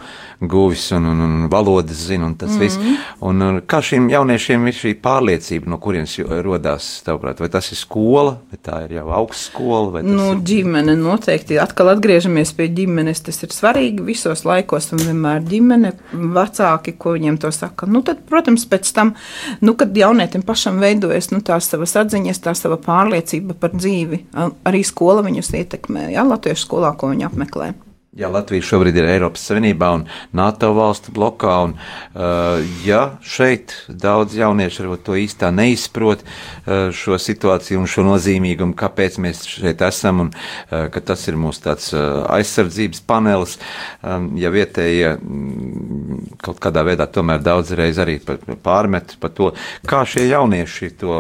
guvis 0.49 0.91
un, 0.91 1.06
un, 1.06 1.19
un 1.25 1.47
valodas 1.51 2.08
zina, 2.08 2.25
un 2.25 2.36
tas 2.36 2.49
mm 2.49 2.56
-hmm. 2.56 2.60
viss. 2.60 2.79
Un, 3.19 3.41
un 3.41 3.62
kā 3.62 3.82
šiem 3.82 4.10
jauniešiem 4.10 4.67
ir 4.67 4.73
šī 4.73 4.93
pārliecība, 5.01 5.67
no 5.67 5.77
kurienes 5.77 6.17
rodās, 6.43 7.03
tavuprāt, 7.06 7.39
vai 7.39 7.49
tas 7.49 7.71
ir 7.71 7.77
skola, 7.77 8.38
vai 8.51 8.60
tā 8.67 8.86
ir 8.86 8.91
jau 8.97 9.10
augstskola? 9.10 10.01
Nu, 10.01 10.32
ir... 10.32 10.38
ģimene 10.38 10.95
noteikti. 10.95 11.60
Atkal 11.60 11.89
atgriežamies 11.89 12.53
pie 12.53 12.67
ģimenes. 12.67 13.21
Tas 13.23 13.43
ir 13.43 13.49
svarīgi 13.49 14.03
visos 14.03 14.45
laikos, 14.45 14.91
un 14.91 14.99
vienmēr 14.99 15.43
ģimene, 15.47 15.93
vecāki, 16.13 16.97
ko 16.97 17.13
viņiem 17.13 17.38
to 17.38 17.51
saka. 17.51 17.86
Nu, 17.86 18.01
tad, 18.01 18.17
protams, 18.29 18.65
pēc 18.65 18.93
tam, 18.93 19.13
nu, 19.62 19.73
kad 19.73 19.97
jaunietim 19.97 20.41
pašam 20.41 20.79
veidojas 20.79 21.32
nu, 21.32 21.41
tās 21.41 21.69
savas 21.69 21.95
atziņas, 21.95 22.43
tā 22.43 22.53
sava 22.56 22.77
pārliecība 22.77 23.53
par 23.53 23.71
dzīvi, 23.71 24.25
arī 24.65 24.84
skola 24.84 25.23
viņus 25.25 25.53
ietekmē, 25.53 26.12
jā, 26.12 26.27
latviešu 26.27 26.67
skolā, 26.67 26.93
ko 26.97 27.13
viņi 27.13 27.29
apmeklē. 27.29 27.73
Ja 28.13 28.28
Latvija 28.30 28.62
šobrīd 28.62 28.93
ir 28.99 29.08
Eiropas 29.10 29.41
Savienībā 29.47 29.88
un 29.95 30.04
NATO 30.38 30.67
valstu 30.78 31.10
blokā, 31.15 31.54
un 31.65 31.71
uh, 31.73 32.60
ja 32.86 33.15
šeit 33.26 33.73
daudz 33.89 34.36
jauniešu 34.38 34.84
varbūt 34.84 35.02
to 35.08 35.15
īstā 35.17 35.49
neizprot 35.49 36.21
uh, 36.21 36.91
šo 36.93 37.17
situāciju 37.17 37.82
un 37.82 37.89
šo 37.89 38.06
nozīmīgumu, 38.06 38.78
kāpēc 38.78 39.17
mēs 39.23 39.41
šeit 39.56 39.82
esam 39.88 40.28
un 40.28 40.30
uh, 40.30 40.91
ka 40.93 41.02
tas 41.02 41.26
ir 41.26 41.39
mūsu 41.41 41.65
tāds 41.65 41.89
uh, 41.97 42.21
aizsardzības 42.36 43.02
panelis, 43.10 43.58
um, 44.06 44.30
ja 44.38 44.54
vietējie 44.54 45.15
mm, 45.17 46.21
kaut 46.45 46.62
kādā 46.62 46.86
veidā 46.86 47.10
tomēr 47.10 47.41
daudzreiz 47.41 47.97
arī 47.97 48.19
pārmet 48.62 49.17
par 49.17 49.34
to, 49.34 49.49
kā 49.89 50.06
šie 50.06 50.30
jaunieši 50.30 50.93
to 51.02 51.17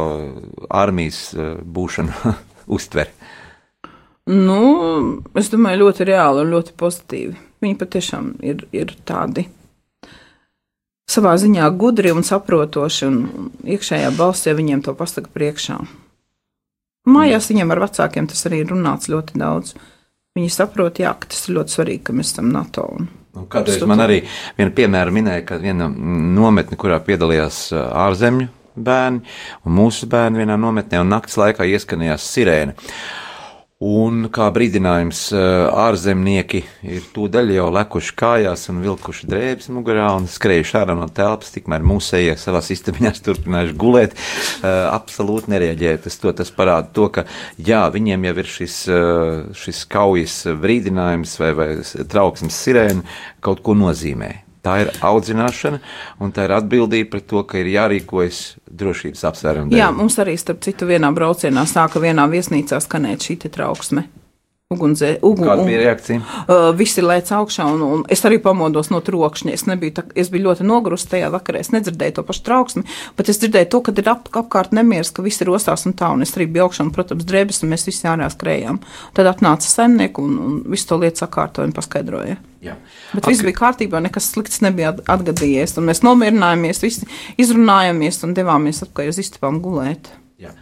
armijas 0.69 1.25
uh, 1.33 1.55
būšanu 1.57 2.37
uztver. 2.77 3.09
Nu, 4.31 4.59
es 5.35 5.49
domāju, 5.51 5.83
ļoti 5.83 6.07
reāli 6.07 6.45
un 6.45 6.53
ļoti 6.53 6.75
pozitīvi. 6.79 7.35
Viņi 7.63 7.79
patiešām 7.79 8.29
ir, 8.43 8.63
ir 8.75 8.93
tādi 9.07 9.47
savā 11.13 11.33
ziņā 11.39 11.67
gudri 11.77 12.13
un 12.15 12.23
saprotoši, 12.25 13.09
un 13.09 13.49
iekšējā 13.75 14.13
balsī 14.17 14.53
viņiem 14.55 14.83
to 14.85 14.95
pasaka 14.97 15.31
priekšā. 15.33 15.81
Mājās 17.11 17.49
viņiem 17.51 17.73
ar 17.75 17.83
vecākiem 17.83 18.29
tas 18.31 18.45
arī 18.47 18.63
runāts 18.69 19.11
ļoti 19.11 19.39
daudz. 19.39 19.75
viņi 20.37 20.49
saprot, 20.49 20.99
jā, 21.03 21.11
ka 21.13 21.27
tas 21.29 21.43
ir 21.47 21.59
ļoti 21.59 21.75
svarīgi, 21.75 22.03
ka 22.07 22.13
mēs 22.15 22.31
esam 22.33 22.49
NATO. 22.49 22.87
Un, 22.89 23.09
Un 23.33 23.47
kādreiz 23.49 23.81
man 23.89 24.01
arī 24.01 24.21
viena 24.57 24.71
piemēra 24.71 25.11
minēja, 25.11 25.43
ka 25.45 25.57
viena 25.57 25.87
nometne, 25.89 26.77
kurā 26.77 26.99
piedalījās 27.01 27.71
ārzemju 27.73 28.47
bērni 28.75 29.21
un 29.65 29.73
mūsu 29.73 30.07
bērni 30.09 30.41
vienā 30.41 30.57
nometnē, 30.57 31.01
un 31.01 31.09
naktas 31.13 31.37
laikā 31.41 31.65
ieskanējās 31.65 32.27
sirēna. 32.29 32.75
Un 33.81 34.27
kā 34.31 34.45
brīdinājums, 34.53 35.25
ārzemnieki 35.33 36.61
ir 36.85 37.07
tūdaļ 37.15 37.49
jau 37.55 37.65
lekuši 37.73 38.13
kājās 38.15 38.69
un 38.71 38.83
vilkuši 38.83 39.27
drēbes 39.27 39.67
mugurā 39.73 40.11
un 40.15 40.29
skrējuši 40.29 40.77
ārā 40.79 40.95
no 40.95 41.09
telpas, 41.11 41.51
tikmēr 41.55 41.83
mūsējie 41.89 42.37
savā 42.39 42.61
istabiņās 42.61 43.19
turpinājuši 43.25 43.75
gulēt, 43.81 44.15
absolūti 44.63 45.51
nereaģēt 45.55 46.07
uz 46.07 46.19
to. 46.21 46.31
Tas 46.37 46.53
parāda 46.53 46.93
to, 46.95 47.09
ka 47.17 47.25
jā, 47.57 47.81
viņiem 47.91 48.29
jau 48.29 48.37
ir 48.45 48.53
šis, 48.53 48.79
šis 49.65 49.83
kaujas 49.91 50.39
brīdinājums 50.63 51.35
vai, 51.41 51.51
vai 51.57 51.69
trauksmes 52.13 52.63
sirēna 52.63 53.03
kaut 53.43 53.65
ko 53.65 53.75
nozīmē. 53.75 54.31
Tā 54.63 54.77
ir 54.79 54.91
audzināšana, 55.03 55.81
un 56.23 56.31
tā 56.31 56.47
ir 56.47 56.55
atbildība 56.55 57.17
pret 57.17 57.25
to, 57.27 57.41
ka 57.43 57.59
ir 57.59 57.67
jārīkojas 57.73 58.41
drošības 58.71 59.25
apsvērumu 59.29 59.73
dēļ. 59.73 59.79
Jā, 59.81 59.91
mums 59.91 60.15
arī, 60.23 60.37
starp 60.39 60.63
citu, 60.63 60.87
vienā 60.87 61.11
braucienā 61.15 61.65
sāka 61.67 61.99
vienā 62.03 62.29
viesnīcā 62.31 62.79
skanēt 62.83 63.27
šī 63.27 63.41
trauksme 63.51 64.07
ugunsdzē. 64.73 65.11
Ugun, 65.25 65.47
Kāda 65.47 65.65
bija 65.67 65.81
reakcija? 65.81 66.21
Uh, 66.43 66.69
visi 66.77 67.03
lēc 67.03 67.31
augšā, 67.37 67.65
un, 67.75 67.83
un 67.85 68.05
es 68.13 68.23
arī 68.27 68.39
pamodos 68.43 68.91
no 68.93 69.01
trokšņa. 69.05 69.53
Es, 69.53 69.65
nebiju, 69.69 69.95
tā, 69.99 70.05
es 70.19 70.31
biju 70.33 70.49
ļoti 70.49 70.67
nogurusi 70.67 71.09
tajā 71.13 71.31
vakarā. 71.33 71.63
Es 71.63 71.73
nedzirdēju 71.75 72.17
to 72.17 72.25
pašu 72.27 72.45
trauksmi, 72.47 72.85
bet 73.19 73.31
es 73.33 73.41
dzirdēju 73.43 73.69
to, 73.73 73.83
ka 73.85 73.95
ir 73.97 74.09
ap, 74.13 74.31
apkārt 74.43 74.73
nemieris, 74.75 75.13
ka 75.15 75.25
visi 75.25 75.47
rosās 75.47 75.85
un 75.89 75.97
tā. 75.97 76.13
Un 76.13 76.25
es 76.25 76.33
arī 76.37 76.47
biju 76.49 76.67
augšā, 76.67 76.87
un, 76.87 76.93
protams, 76.95 77.27
drēbes, 77.29 77.61
un 77.63 77.73
mēs 77.73 77.87
visi 77.89 78.09
ārā 78.09 78.29
skrējām. 78.33 78.81
Tad 79.17 79.29
atnāca 79.33 79.69
saimnieki 79.69 80.23
un, 80.23 80.39
un 80.47 80.57
visu 80.73 80.89
to 80.89 80.99
lietu 81.03 81.25
sakārtoja 81.25 81.69
un 81.69 81.77
paskaidroja. 81.77 82.39
Jā. 82.63 82.77
Bet 83.11 83.27
viss 83.27 83.43
bija 83.43 83.57
kārtībā, 83.57 83.99
nekas 84.03 84.29
slikts 84.31 84.61
nebija 84.63 84.93
atgadījies. 85.11 85.75
Mēs 85.83 86.03
nomierinājāmies, 86.05 86.83
visi 86.85 87.07
izrunājāmies 87.41 88.23
un 88.23 88.35
devāmies 88.37 88.83
atpakaļ 88.85 89.11
uz 89.11 89.19
istabām 89.25 89.59
gulēt. 89.63 90.13
Jā. 90.43 90.53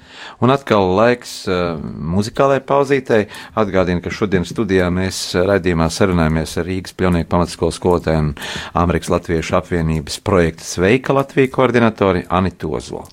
Un 0.42 0.54
atkal 0.54 0.92
laiks 0.98 1.36
uh, 1.50 1.78
muzikālajai 1.82 2.66
pauzītei. 2.68 3.22
Atgādinu, 3.58 4.04
ka 4.04 4.14
šodien 4.14 4.46
studijā 4.48 4.90
mēs 4.94 5.24
raidījumā 5.36 5.90
sarunājamies 5.94 6.58
ar 6.62 6.70
Rīgas 6.70 6.98
pļaunieku 6.98 7.32
pamatskolas 7.32 7.80
skolotājiem 7.82 8.36
Amerikas 8.78 9.14
Latviešu 9.14 9.58
apvienības 9.62 10.22
projekta 10.26 10.68
Sveika 10.68 11.18
Latvija 11.18 11.52
koordinatori 11.56 12.28
Anitu 12.30 12.76
Ozolu. 12.78 13.10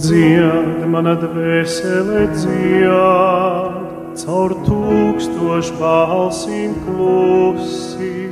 Dzied, 0.00 0.86
mana 0.88 1.12
dvēsele 1.18 2.22
dzied, 2.32 3.89
caur 4.18 4.50
tūkstošu 4.66 5.74
balsīm 5.78 6.72
klusi. 6.86 8.28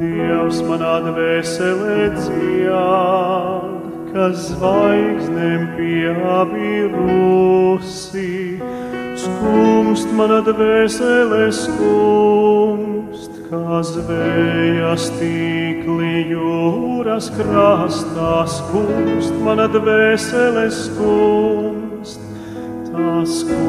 Dievs 0.00 0.58
manā 0.66 0.96
dvēselē 1.06 2.00
dzied, 2.16 3.70
kas 4.10 4.36
zvaigznēm 4.50 5.62
pieabirusi. 5.78 7.00
Skumst 9.20 10.08
mana 10.16 10.40
dvēselē 10.44 11.46
skumst, 11.52 13.32
kā 13.50 13.80
zvējas 13.84 15.04
tīkli 15.18 16.14
jūras 16.30 17.26
krastā 17.34 18.34
skumst, 18.48 19.34
mana 19.44 19.66
dvēsele 19.72 20.66
skumst, 20.72 21.89
tā 22.92 23.24
skumst, 23.26 23.60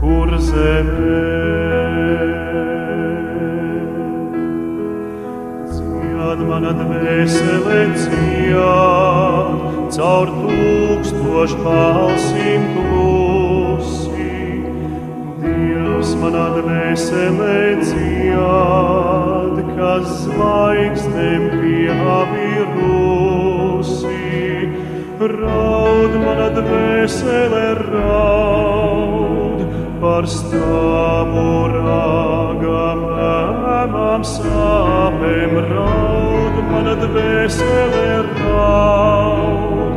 kur 0.00 0.28
zemē. 0.48 1.24
Cied 5.72 6.40
mana 6.50 6.72
dvēsele 6.76 7.80
cied, 8.02 9.58
caur 9.96 10.28
tūkstošu 10.36 11.58
balsīm 11.64 12.62
klusi. 12.76 14.36
Dievs 15.42 16.10
manā 16.22 16.46
dvēselē 16.58 17.60
dzied, 17.82 19.56
kas 19.74 20.06
zvaigznēm 20.24 21.42
pieabirusi. 21.56 23.07
Raud 25.18 26.12
mana 26.22 26.46
dvēselē 26.54 27.62
raud 27.90 29.64
par 29.98 30.28
stāvu 30.30 31.46
rāgam, 31.72 33.02
ēmām 33.26 34.22
sāpēm 34.22 35.58
raud 35.72 36.62
mana 36.70 36.94
dvēselē 37.02 38.06
raud. 38.30 39.87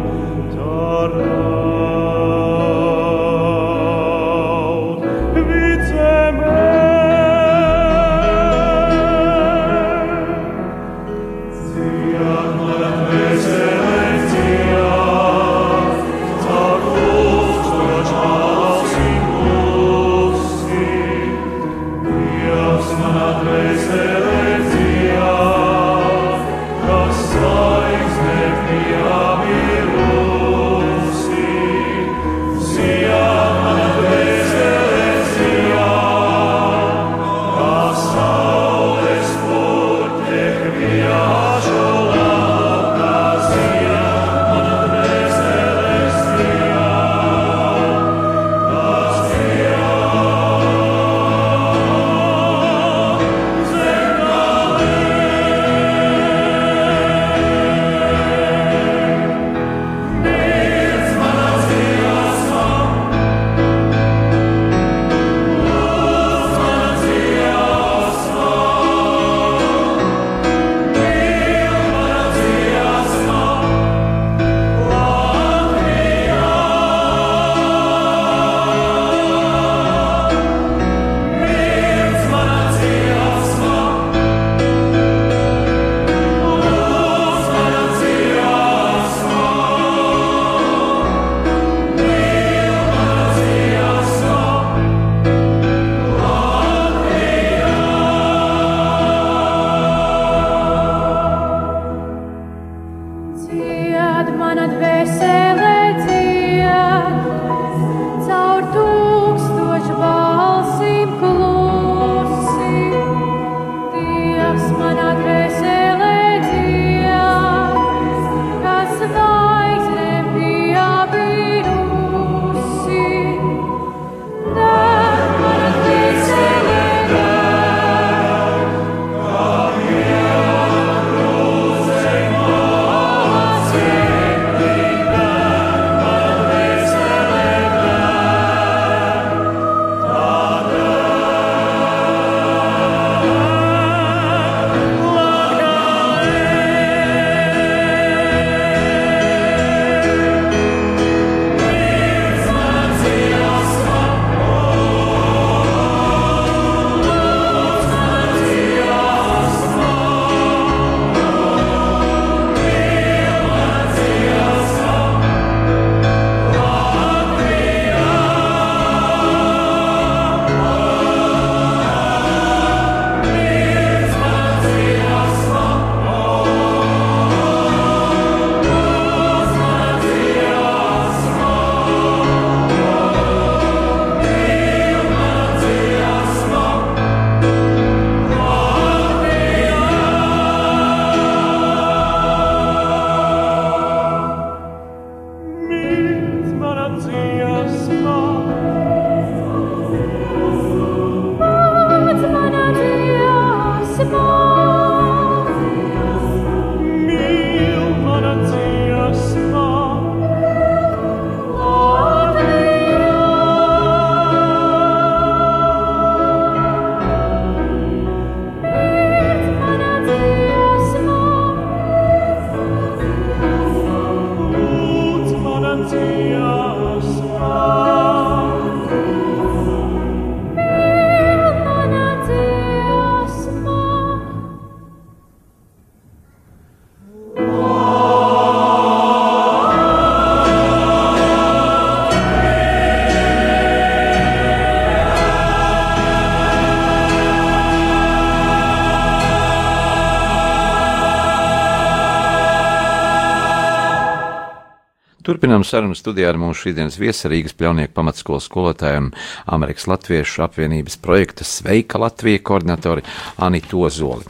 Turpinām 255.42 255.64
sarunu 255.66 255.96
studijā 255.98 256.28
ar 256.30 256.38
mūsu 256.38 256.68
šīdienas 256.68 257.00
viesarīgas 257.02 257.56
pļaunieku 257.58 257.96
pamatskolas 257.98 258.46
skolotājiem 258.46 259.08
Amerikas 259.50 259.88
Latviešu 259.90 260.44
apvienības 260.46 261.00
projekta 261.02 261.48
Sveika 261.50 261.98
Latvija 261.98 262.44
koordinatori 262.46 263.02
Anitu 263.42 263.82
Ozoli. 263.82 264.22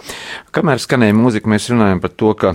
Kamēr 0.55 0.79
skanēja 0.79 1.17
mūzika, 1.19 1.51
mēs 1.51 1.67
runājam 1.73 1.99
par 1.99 2.15
to, 2.15 2.31
ka 2.39 2.53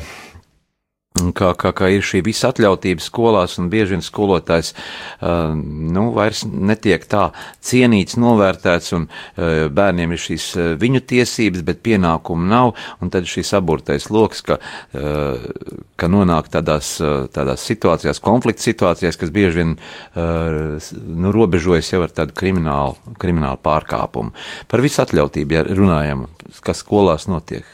Kā, 1.16 1.52
kā, 1.56 1.70
kā 1.72 1.88
ir 1.94 2.04
šī 2.04 2.20
visa 2.26 2.50
atļautība 2.52 3.00
skolās, 3.00 3.56
un 3.60 3.70
bieži 3.72 3.94
vien 3.94 4.02
skolotājs 4.04 4.72
uh, 4.74 5.54
nu, 5.56 6.10
vairs 6.16 6.42
netiek 6.44 7.06
tā 7.08 7.30
cienīts, 7.64 8.18
novērtēts, 8.20 8.92
un 8.98 9.06
uh, 9.08 9.66
bērniem 9.72 10.12
ir 10.12 10.20
šīs 10.20 10.48
uh, 10.58 10.66
viņu 10.80 11.00
tiesības, 11.08 11.64
bet 11.66 11.80
pienākumu 11.86 12.44
nav, 12.50 12.74
un 13.00 13.12
tad 13.14 13.28
šis 13.30 13.54
aburtais 13.56 14.10
loks, 14.12 14.44
ka, 14.44 14.58
uh, 14.60 15.48
ka 15.96 16.10
nonāk 16.12 16.52
tādās, 16.52 16.92
uh, 17.00 17.24
tādās 17.32 17.64
situācijās, 17.64 18.20
konflikta 18.20 18.68
situācijās, 18.68 19.16
kas 19.20 19.32
bieži 19.32 19.62
vien 19.62 19.74
uh, 19.78 20.92
nu, 20.92 21.32
robežojas 21.32 21.94
jau 21.94 22.04
ar 22.04 22.12
tādu 22.12 22.36
kriminālu, 22.36 23.16
kriminālu 23.22 23.62
pārkāpumu. 23.64 24.36
Par 24.68 24.84
visu 24.84 25.00
atļautību, 25.06 25.56
ja 25.56 25.66
runājam, 25.70 26.28
kas 26.60 26.84
skolās 26.84 27.24
notiek 27.30 27.64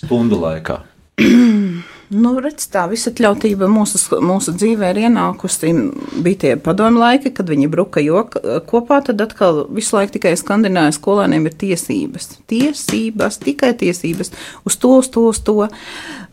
stundu 0.00 0.40
laikā. 0.40 0.80
Nu, 2.10 2.32
redz, 2.42 2.64
tā 2.66 2.88
visatļautība 2.90 3.68
mūsu, 3.70 4.00
mūsu 4.26 4.50
dzīvē 4.58 4.88
ir 4.90 4.98
ienākusi. 5.04 5.68
Bija 6.24 6.38
tie 6.42 6.54
padomu 6.58 6.98
laiki, 6.98 7.30
kad 7.36 7.46
viņi 7.46 7.68
bruka 7.70 8.02
jok, 8.02 8.34
kopā, 8.66 8.98
tad 9.06 9.22
atkal 9.22 9.60
visu 9.70 9.94
laiku 9.94 10.16
tikai 10.16 10.32
skandināja 10.38 10.96
skolēniem 10.96 11.46
ir 11.46 11.54
tiesības. 11.60 12.26
Tiesības, 12.50 13.38
tikai 13.44 13.70
tiesības 13.78 14.34
uz 14.66 14.78
to, 14.82 14.96
uz 14.98 15.10
to, 15.14 15.28
uz 15.30 15.38
to. 15.46 15.68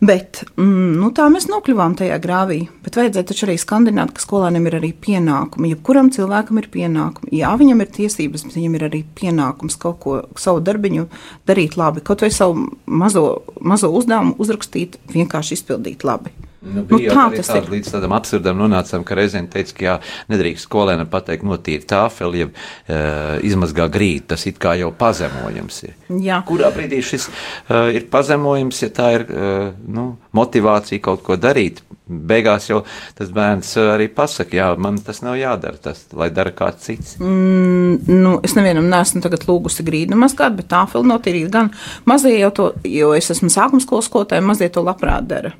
Bet, 0.02 0.40
mm, 0.58 0.96
nu, 0.98 1.12
tā 1.14 1.28
mēs 1.30 1.46
nokļuvām 1.46 1.94
tajā 2.02 2.18
grāvī. 2.26 2.58
Bet 2.82 2.98
vajadzēja 2.98 3.30
taču 3.30 3.46
arī 3.46 3.54
skandināt, 3.62 4.16
ka 4.16 4.26
skolēniem 4.26 4.66
ir 4.66 4.80
arī 4.80 4.90
pienākumi. 5.06 5.70
Jebkuram 5.76 6.10
cilvēkam 6.10 6.58
ir 6.58 6.68
pienākumi. 6.74 7.30
Jā, 7.38 7.54
viņam 7.62 7.86
ir 7.86 7.94
tiesības, 8.00 8.48
bet 8.48 8.58
viņam 8.58 8.76
ir 8.80 8.88
arī 8.90 9.04
pienākums 9.22 9.78
kaut 9.78 10.02
ko, 10.02 10.18
savu 10.34 10.58
darbiņu 10.66 11.06
darīt 11.46 11.78
labi. 11.78 12.02
Kaut 12.02 12.26
vai 12.26 12.34
savu 12.34 12.66
mazo, 12.90 13.26
mazo 13.62 13.94
uzdevumu 13.94 14.34
uzrakstīt 14.42 14.98
vienkārši 15.14 15.54
izpildīt 15.54 15.67
izpildīt 15.68 16.04
labi. 16.08 16.32
Nu, 16.58 16.82
nu, 16.82 16.98
tā 16.98 17.28
tas 17.36 17.46
tād, 17.46 17.60
ir. 17.62 17.70
Līdz 17.76 17.92
tādam 17.94 18.12
absurdam 18.16 18.58
nonācām, 18.58 19.04
ka 19.06 19.14
reizēm 19.14 19.46
teica, 19.50 19.74
ka 19.76 19.84
jā, 19.84 19.94
nedrīkst 20.32 20.66
skolēnam 20.66 21.06
pateikt 21.10 21.46
notīri 21.46 21.86
tāfeli, 21.86 22.40
ja 22.42 22.48
uh, 22.50 23.36
izmazgā 23.46 23.86
grīdu, 23.94 24.26
tas 24.32 24.46
it 24.50 24.58
kā 24.62 24.74
jau 24.80 24.90
pazemojums 24.98 25.82
ir. 25.86 25.94
Jā. 26.24 26.40
Kurā 26.48 26.72
brīdī 26.74 26.98
šis 27.06 27.28
uh, 27.30 27.92
ir 27.94 28.08
pazemojums, 28.10 28.80
ja 28.82 28.88
tā 28.94 29.12
ir 29.20 29.26
uh, 29.28 29.68
nu, 29.86 30.08
motivācija 30.34 31.04
kaut 31.04 31.22
ko 31.26 31.38
darīt? 31.38 31.84
Beigās 32.08 32.66
jau 32.70 32.80
tas 33.14 33.30
bērns 33.36 33.74
arī 33.82 34.08
pasaka, 34.16 34.56
jā, 34.56 34.68
man 34.80 34.98
tas 35.04 35.20
nav 35.22 35.36
jādara, 35.38 35.78
tas, 35.84 36.06
lai 36.16 36.30
dara 36.34 36.54
kāds 36.56 36.88
cits. 36.88 37.14
Mm, 37.20 38.08
nu, 38.08 38.34
es 38.42 38.56
nevienam 38.58 38.88
neesmu 38.90 39.22
tagad 39.22 39.46
lūgusi 39.46 39.86
grīdu 39.86 40.18
mazgāt, 40.18 40.56
bet 40.58 40.72
tāfeli 40.72 41.06
notīrīt 41.12 41.52
gan 41.54 41.70
mazie 42.08 42.34
jau 42.40 42.50
to, 42.56 42.68
jo 42.88 43.14
es 43.14 43.30
esmu 43.36 43.52
sākuma 43.52 43.84
skolas 43.84 44.10
skolotāja, 44.10 44.48
mazie 44.48 44.72
to 44.72 44.82
labprāt 44.82 45.28
dara. 45.28 45.54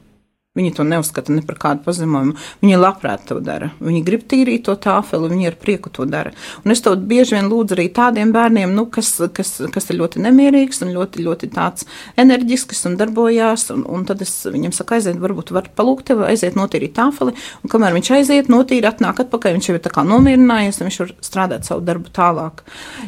Viņi 0.58 0.74
to 0.74 0.86
neuzskata 0.86 1.34
ne 1.34 1.42
par 1.46 1.58
kādu 1.62 1.84
pazemojumu. 1.86 2.34
Viņi 2.64 2.78
labprāt 2.80 3.28
to 3.28 3.38
dara. 3.44 3.70
Viņi 3.78 4.02
grib 4.06 4.24
tīrīt 4.30 4.64
to 4.66 4.74
tāfeli, 4.74 5.30
viņi 5.30 5.50
ar 5.52 5.56
prieku 5.60 5.92
to 5.94 6.06
dara. 6.08 6.32
Un 6.64 6.74
es 6.74 6.82
to 6.82 6.94
bieži 6.98 7.36
vien 7.36 7.46
lūdzu 7.50 7.76
arī 7.76 7.86
tādiem 7.94 8.32
bērniem, 8.34 8.74
nu, 8.74 8.88
kas, 8.90 9.12
kas, 9.34 9.54
kas 9.74 9.90
ir 9.92 10.00
ļoti 10.00 10.22
nemierīgs 10.24 10.82
un 10.82 10.90
ļoti, 10.96 11.22
ļoti 11.26 11.50
tāds 11.54 11.86
enerģisks 12.18 12.84
un 12.90 12.98
darbojās. 12.98 13.68
Un, 13.74 13.84
un 13.86 14.06
tad 14.08 14.24
es 14.26 14.34
viņam 14.50 14.74
saku, 14.74 14.98
aiziet, 14.98 15.20
varbūt 15.22 15.52
var 15.54 15.70
palūgt 15.78 16.10
tevi, 16.10 16.26
aiziet 16.28 16.58
notīrīt 16.58 16.96
tāfeli. 16.98 17.36
Un 17.62 17.72
kamēr 17.72 17.94
viņš 17.96 18.12
aiziet, 18.18 18.50
notīra, 18.52 18.90
atnāk 18.92 19.22
atpakaļ, 19.24 19.58
viņš 19.58 19.70
jau 19.70 19.78
ir 19.78 19.84
tā 19.84 19.94
kā 19.94 20.06
nomierinājies, 20.08 20.80
un 20.82 20.90
viņš 20.90 21.02
var 21.04 21.14
strādāt 21.30 21.70
savu 21.70 21.86
darbu 21.86 22.10
tālāk. 22.18 22.64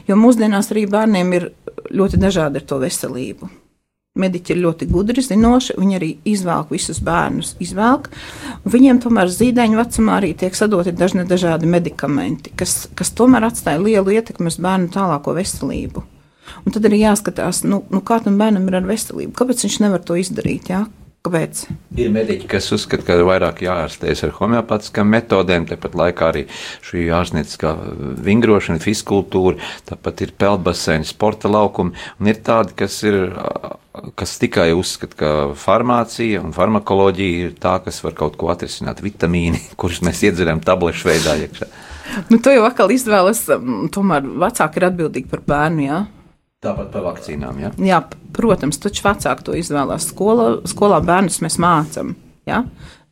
Jo 0.07 0.18
mūsdienās 0.20 0.70
arī 0.70 0.86
bērniem 0.90 1.34
ir 1.40 1.51
ļoti 1.90 2.22
dažādi 2.22 2.62
ar 2.62 2.70
to 2.70 2.78
veselību. 2.82 3.51
Mediķi 4.20 4.54
ir 4.54 4.62
ļoti 4.64 4.88
gudri, 4.90 5.24
zinoši. 5.24 5.76
Viņi 5.80 5.98
arī 5.98 6.10
izvēlk 6.28 6.72
visus 6.74 7.00
bērnus. 7.04 7.54
Izvēlk. 7.62 8.10
Viņiem 8.70 9.00
tomēr 9.02 9.32
zīdaiņu 9.32 9.80
vecumā 9.80 10.20
arī 10.20 10.34
tiek 10.38 10.56
sadoti 10.56 10.94
dažni 10.96 11.26
dažādi 11.28 11.70
medikamenti, 11.70 12.52
kas, 12.56 12.84
kas 12.98 13.14
tomēr 13.16 13.48
atstāja 13.48 13.82
lielu 13.82 14.16
ietekmi 14.18 14.50
uz 14.52 14.60
bērnu 14.62 14.92
tālāko 14.94 15.36
veselību. 15.38 16.04
Un 16.66 16.74
tad 16.74 16.86
arī 16.88 17.04
jāskatās, 17.04 17.62
nu, 17.68 17.84
nu 17.92 18.00
kā 18.04 18.18
tam 18.24 18.38
bērnam 18.40 18.66
ir 18.68 18.80
ar 18.80 18.88
veselību, 18.88 19.34
kāpēc 19.38 19.64
viņš 19.66 19.76
nevar 19.84 20.02
to 20.04 20.18
izdarīt. 20.18 20.72
Jā? 20.72 20.84
Kāpēc? 21.20 21.66
Ir 22.00 22.08
mediķi, 22.14 22.46
kas 22.48 22.70
uzskata, 22.72 23.04
ka 23.04 23.18
vairāk 23.28 23.58
jārastējas 23.66 24.22
ar 24.24 24.30
homeopātiskām 24.38 25.10
metodēm, 25.12 25.66
tāpat 25.68 25.98
laikā 26.00 26.30
arī 26.30 26.46
šī 26.86 27.10
ārstnieciskā 27.12 27.74
vingrošana, 28.24 28.80
fiskultūra, 28.80 29.60
tāpat 29.90 30.24
ir 30.24 30.32
peldbaseini, 30.40 31.04
sporta 31.04 31.50
laukumi, 31.52 31.92
un 32.16 32.30
ir 32.32 32.40
tādi, 32.46 32.72
kas 32.78 32.96
ir 33.04 33.20
kas 34.16 34.38
tikai 34.40 34.70
uzskata, 34.72 35.16
ka 35.18 35.30
farmācija 35.58 36.40
un 36.40 36.54
farmakoloģija 36.56 37.50
ir 37.50 37.56
tā, 37.60 37.76
kas 37.84 38.00
var 38.04 38.16
kaut 38.16 38.38
ko 38.40 38.48
atrisināt, 38.52 39.02
vitamīni, 39.04 39.60
kurus 39.80 40.00
mēs 40.06 40.22
iedzeram 40.24 40.62
tablešu 40.64 41.10
veidā 41.10 41.36
iekšā. 41.44 41.68
Nu, 42.30 42.40
to 42.42 42.54
jau 42.54 42.64
atkal 42.66 42.90
izvēlas, 42.90 43.44
tomēr 43.94 44.24
vecāki 44.40 44.80
ir 44.80 44.88
atbildīgi 44.88 45.30
par 45.30 45.44
bērnu, 45.46 45.84
jā. 45.84 46.00
Tāpat 46.61 46.90
par 46.92 47.06
vakcīnām, 47.06 47.61
jā? 47.62 47.70
Jā, 47.80 47.98
protams, 48.36 48.76
taču 48.82 49.06
vecāki 49.06 49.46
to 49.46 49.54
izvēlās. 49.56 50.11
Skola, 50.11 50.50
skolā 50.68 50.98
bērnus 51.00 51.40
mēs 51.40 51.56
mācām, 51.62 52.12
jā. 52.48 52.62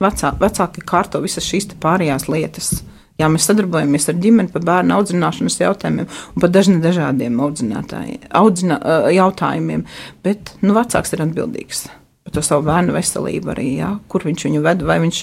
Vecā, 0.05 0.35
vecāki 0.39 0.85
kārto 0.87 1.23
visas 1.25 1.49
šīs 1.49 1.71
pārējās 1.81 2.29
lietas. 2.29 2.83
Jā, 3.19 3.31
mēs 3.33 3.49
sadarbojamies 3.49 4.11
ar 4.13 4.19
ģimeni 4.21 4.53
par 4.53 4.67
bērnu 4.69 4.95
audzināšanas 4.99 5.57
jautājumiem 5.63 6.07
un 6.07 6.45
par 6.45 6.53
dažne 6.55 6.77
dažādiem 6.85 7.41
audzina, 7.41 8.79
jautājumiem, 9.17 9.89
bet 10.23 10.53
nu, 10.61 10.77
vecāks 10.77 11.17
ir 11.17 11.25
atbildīgs 11.25 11.89
to 12.35 12.43
savu 12.45 12.67
bērnu 12.69 12.95
veselību 12.97 13.53
arī, 13.55 13.69
jā, 13.81 13.93
kur 14.11 14.27
viņš 14.27 14.47
viņu 14.49 14.63
ved, 14.65 14.85
vai 14.89 14.99
viņš 15.03 15.23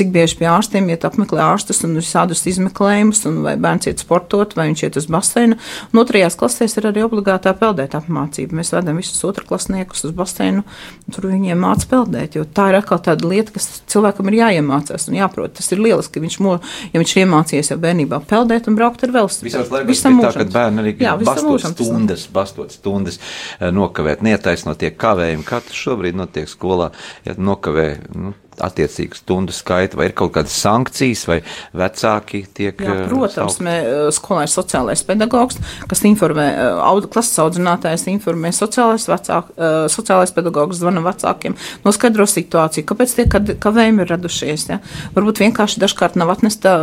cik 0.00 0.12
bieži 0.14 0.38
pie 0.40 0.48
ārstiem 0.48 0.88
iet 0.92 1.04
apmeklē 1.04 1.42
ārstus 1.44 1.82
un 1.84 1.96
visādus 1.98 2.42
izmeklējumus, 2.48 3.22
un 3.28 3.40
vai 3.44 3.56
bērns 3.60 3.90
iet 3.90 4.02
sportot, 4.02 4.54
vai 4.56 4.70
viņš 4.70 4.84
iet 4.86 4.98
uz 5.00 5.08
baseinu. 5.12 5.58
Un 5.92 6.00
otrajās 6.00 6.38
klasēs 6.40 6.78
ir 6.80 6.88
arī 6.88 7.04
obligātā 7.04 7.52
peldēta 7.58 8.00
apmācība. 8.00 8.56
Mēs 8.60 8.72
vedam 8.72 9.00
visus 9.00 9.20
otrklasniekus 9.28 10.06
uz 10.08 10.14
baseinu, 10.16 10.64
tur 11.12 11.28
viņiem 11.28 11.60
māca 11.60 11.88
peldēt, 11.90 12.38
jo 12.38 12.46
tā 12.46 12.70
ir 12.72 12.78
atkal 12.80 13.02
tāda 13.10 13.28
lieta, 13.28 13.52
kas 13.56 13.82
cilvēkam 13.90 14.30
ir 14.30 14.38
jāiemācās 14.40 15.08
un 15.10 15.18
jāprot. 15.18 15.56
Tas 15.58 15.68
ir 15.74 15.82
lieliski, 15.82 16.16
ka 16.16 16.24
viņš, 16.24 16.38
mo, 16.46 16.56
ja 16.94 17.02
viņš 17.02 17.14
iemācījies 17.24 17.72
jau 17.74 17.78
bērnībā 17.82 18.22
peldēt 18.30 18.70
un 18.70 18.78
braukt 18.78 19.04
ar 19.04 19.14
velosipēdu. 19.18 19.84
Visam 19.90 20.16
mūžam. 20.16 20.30
Tā, 20.30 20.44
kad 20.44 20.54
bērni 20.54 20.84
arī 20.84 20.94
Jā, 21.00 21.16
bastot 21.20 21.64
stundas, 21.74 22.24
bastot 22.32 22.72
stundas, 22.72 23.20
eh, 23.58 23.68
nokavēt, 23.74 24.24
netaisnot 24.24 24.80
tie 24.80 24.92
kavējumi, 24.96 25.44
kā 25.44 25.60
tas 25.64 25.76
šobrīd 25.76 26.16
notiek 26.16 26.39
skolā, 26.48 26.90
ja 27.26 27.34
nokavē, 27.38 27.88
nu, 28.14 28.32
attiecīgu 28.60 29.16
stundu 29.16 29.54
skaitu, 29.56 29.96
vai 29.96 30.10
ir 30.10 30.14
kaut 30.16 30.34
kādas 30.34 30.54
sankcijas, 30.60 31.22
vai 31.28 31.38
vecāki 31.76 32.42
tiek. 32.56 32.80
Jā, 32.84 32.96
protams, 33.08 33.58
mē, 33.64 33.76
skolā 34.14 34.44
ir 34.44 34.52
sociālais 34.52 35.02
pedagogs, 35.06 35.60
kas 35.90 36.04
informē, 36.08 36.46
aud, 36.84 37.08
klases 37.12 37.40
audzinātājs 37.40 38.04
informē 38.12 38.52
sociālais, 38.56 39.08
vecāk, 39.10 39.52
sociālais 39.92 40.34
pedagogs, 40.36 40.80
zvana 40.82 41.04
vecākiem, 41.06 41.56
noskaidro 41.86 42.28
situāciju, 42.28 42.88
kāpēc 42.90 43.16
tie 43.16 43.28
kavējumi 43.30 44.04
ir 44.04 44.12
radušies. 44.12 44.68
Ja? 44.74 44.80
Varbūt 45.16 45.40
vienkārši 45.46 45.80
dažkārt 45.80 46.20
nav 46.20 46.34
atnesta 46.34 46.76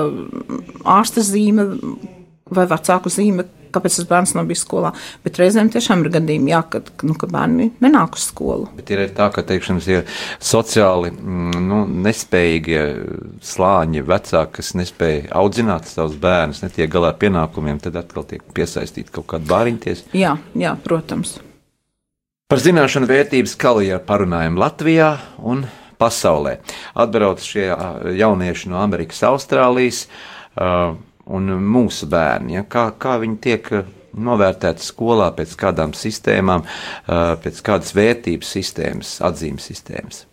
ārsta 0.97 1.25
zīme 1.25 1.69
vai 2.47 2.63
vecāku 2.69 3.11
zīme, 3.11 3.43
kāpēc 3.77 3.99
tas 3.99 4.09
bērns 4.09 4.35
nav 4.37 4.49
bijis 4.49 4.65
skolā. 4.65 4.91
Bet 5.23 5.39
reizēm 5.41 5.71
tiešām 5.73 6.03
ir 6.03 6.11
gadījumi, 6.17 6.53
jā, 6.53 6.61
kad, 6.75 6.91
nu, 7.07 7.15
ka 7.17 7.29
bērni 7.31 7.69
nenāk 7.83 8.17
uz 8.19 8.27
skolu. 8.31 8.67
Bet 8.77 8.91
ir 8.93 9.05
tā, 9.17 9.29
ka 9.33 9.45
teiksim, 9.47 9.79
ir 9.87 10.05
sociāli 10.43 11.13
mm, 11.13 11.63
nu, 11.69 11.81
nespējīgie 12.07 12.83
slāņi, 13.45 14.05
vecāki, 14.07 14.57
kas 14.59 14.73
nespēja 14.79 15.31
audzināt 15.39 15.89
savus 15.89 16.19
bērnus, 16.21 16.63
netiek 16.65 16.91
galā 16.91 17.13
ar 17.13 17.19
pienākumiem, 17.21 17.81
tad 17.83 17.99
atkal 18.01 18.27
tiek 18.27 18.45
piesaistīti 18.57 19.13
kaut 19.13 19.29
kādi 19.33 19.49
bāriņties. 19.49 20.07
Jā, 20.17 20.35
jā, 20.57 20.75
protams. 20.83 21.37
Par 22.47 22.61
zināšanu 22.63 23.09
vērtības 23.09 23.57
kalijā 23.59 23.97
parunājam 24.07 24.55
Latvijā 24.61 25.09
un 25.43 25.65
pasaulē. 25.99 26.57
Atbrauc 26.95 27.43
šie 27.43 27.67
jaunieši 28.15 28.71
no 28.71 28.79
Amerikas, 28.79 29.19
Austrālijas. 29.27 30.05
Uh, 30.57 30.95
un 31.33 31.51
mūsu 31.63 32.09
bērni. 32.11 32.57
Ja, 32.57 32.65
kā, 32.69 32.89
kā 32.99 33.17
viņi 33.23 33.37
tiek 33.43 33.71
eh, 33.75 33.91
novērtēti 34.17 34.85
skolā 34.85 35.29
pēc 35.37 35.57
kādām 35.59 35.93
sistēmām, 35.97 36.65
eh, 36.65 37.35
pēc 37.43 37.61
kādas 37.65 37.93
vērtības 37.97 38.55
sistēmas, 38.57 39.17
atzīmes 39.27 39.69
sistēmas. 39.71 40.25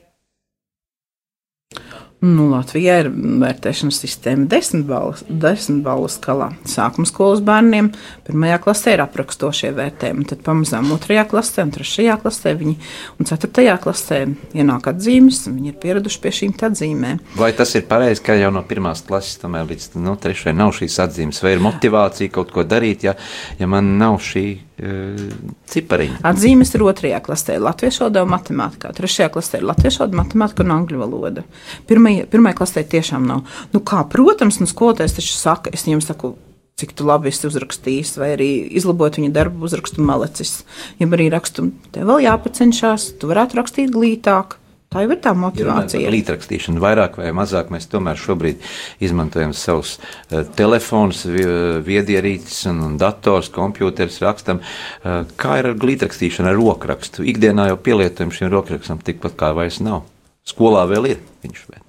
Nu, 2.24 2.46
Latvijā 2.48 2.94
ir 3.02 3.08
vērtēšanas 3.12 3.98
sistēma 4.00 4.46
desmit 4.48 4.86
balvu, 4.88 5.26
desmit 5.28 5.82
balvu 5.84 6.08
skalā. 6.08 6.46
Sākuma 6.68 7.04
skolas 7.08 7.42
bērniem 7.44 7.90
pirmajā 8.24 8.60
klasē 8.64 8.94
ir 8.94 9.02
aprakstošie 9.04 9.74
vērtējumi, 9.76 10.24
tad 10.30 10.40
pamazām 10.46 10.88
otrajā 10.94 11.26
klasē, 11.28 11.66
un 11.66 11.74
trešajā 11.74 12.16
klasē 12.22 12.54
viņi, 12.62 12.74
un 13.18 13.28
ceturtajā 13.28 13.76
klasē 13.82 14.22
ienāk 14.56 14.88
atzīmes, 14.94 15.42
un 15.50 15.58
viņi 15.58 15.74
ir 15.74 15.78
pieraduši 15.82 16.22
pie 16.24 16.32
šīm 16.38 16.56
atzīmēm. 16.70 17.20
Vai 17.36 17.52
tas 17.58 17.76
ir 17.76 17.84
pareizi, 17.90 18.24
ka 18.24 18.38
jau 18.40 18.52
no 18.54 18.64
pirmās 18.64 19.04
klases 19.04 19.42
tomēr 19.42 19.68
līdz 19.68 19.90
nu, 20.00 20.16
trešajai 20.16 20.56
nav 20.56 20.72
šīs 20.78 20.96
atzīmes, 21.04 21.42
vai 21.44 21.58
ir 21.58 21.66
motivācija 21.66 22.32
kaut 22.32 22.54
ko 22.56 22.64
darīt, 22.64 23.04
ja, 23.04 23.18
ja 23.60 23.68
man 23.68 23.98
nav 24.00 24.16
šī 24.24 24.46
cipariņu. 24.74 26.16
Atzīmes 26.26 26.72
ir 26.74 26.82
otrajā 26.82 27.20
klasē, 27.22 27.58
latviešu 27.62 28.04
valodā 28.04 28.24
un 28.24 28.32
matemātikā. 28.32 28.90
Trešajā 28.96 29.28
klasē 29.36 29.60
ir 29.60 29.68
latviešu 29.70 30.02
valoda, 30.02 30.18
matemātika 30.18 30.64
un 30.64 30.74
angļu 30.74 31.02
valoda. 31.02 31.44
Pirmajā 31.86 32.56
klasē 32.58 32.82
tiešām 32.82 33.28
nav. 33.28 33.44
Nu, 33.74 33.82
kā, 33.86 34.02
protams, 34.10 34.58
nu, 34.58 34.66
skolotājs 34.70 35.14
taču 35.20 35.36
saka, 35.38 35.70
es 35.74 35.86
viņam 35.86 36.02
saku. 36.04 36.34
Cik 36.74 36.90
tu 36.98 37.04
labi 37.06 37.30
esi 37.30 37.46
uzrakstījis, 37.46 38.16
vai 38.18 38.32
arī 38.34 38.48
izlabot 38.74 39.14
viņa 39.14 39.28
darbu, 39.30 39.62
uzrakstu 39.62 40.02
malecis. 40.02 40.64
Ja 40.98 41.06
arī 41.06 41.28
rakstu, 41.30 41.68
tev 41.94 42.08
vēl 42.10 42.24
jāpacenšas, 42.24 43.12
tu 43.22 43.30
varētu 43.30 43.60
rakstīt 43.60 43.92
glītāk. 43.94 44.56
Tā 44.94 45.02
jau 45.02 45.10
ir 45.10 45.18
tā 45.18 45.32
motivācija. 45.34 46.10
Līdzrakstīšana 46.14 46.78
vairāk 46.82 47.16
vai 47.18 47.32
mazāk 47.34 47.72
mēs 47.74 47.88
tomēr 47.90 48.18
šobrīd 48.20 48.62
izmantojam 49.02 49.50
savus 49.58 49.96
uh, 49.98 50.44
telefonus, 50.54 51.24
viedierīces 51.26 52.68
un, 52.70 52.84
dators, 53.00 53.50
kompjūters 53.54 54.20
rakstam. 54.22 54.62
Uh, 55.02 55.24
kā 55.40 55.58
ir 55.58 55.72
ar 55.72 55.88
līdzrakstīšanu, 55.90 56.52
ar 56.52 56.60
rokrakstu? 56.60 57.26
Ikdienā 57.26 57.72
jau 57.72 57.80
pielietojam 57.88 58.30
šim 58.34 58.52
rokrakstam 58.54 59.02
tikpat 59.02 59.34
kā 59.40 59.50
vairs 59.58 59.82
nav. 59.82 60.04
Skolā 60.46 60.86
vēl 60.86 61.10
ir 61.16 61.26
viņš. 61.42 61.66
Bet. 61.72 61.83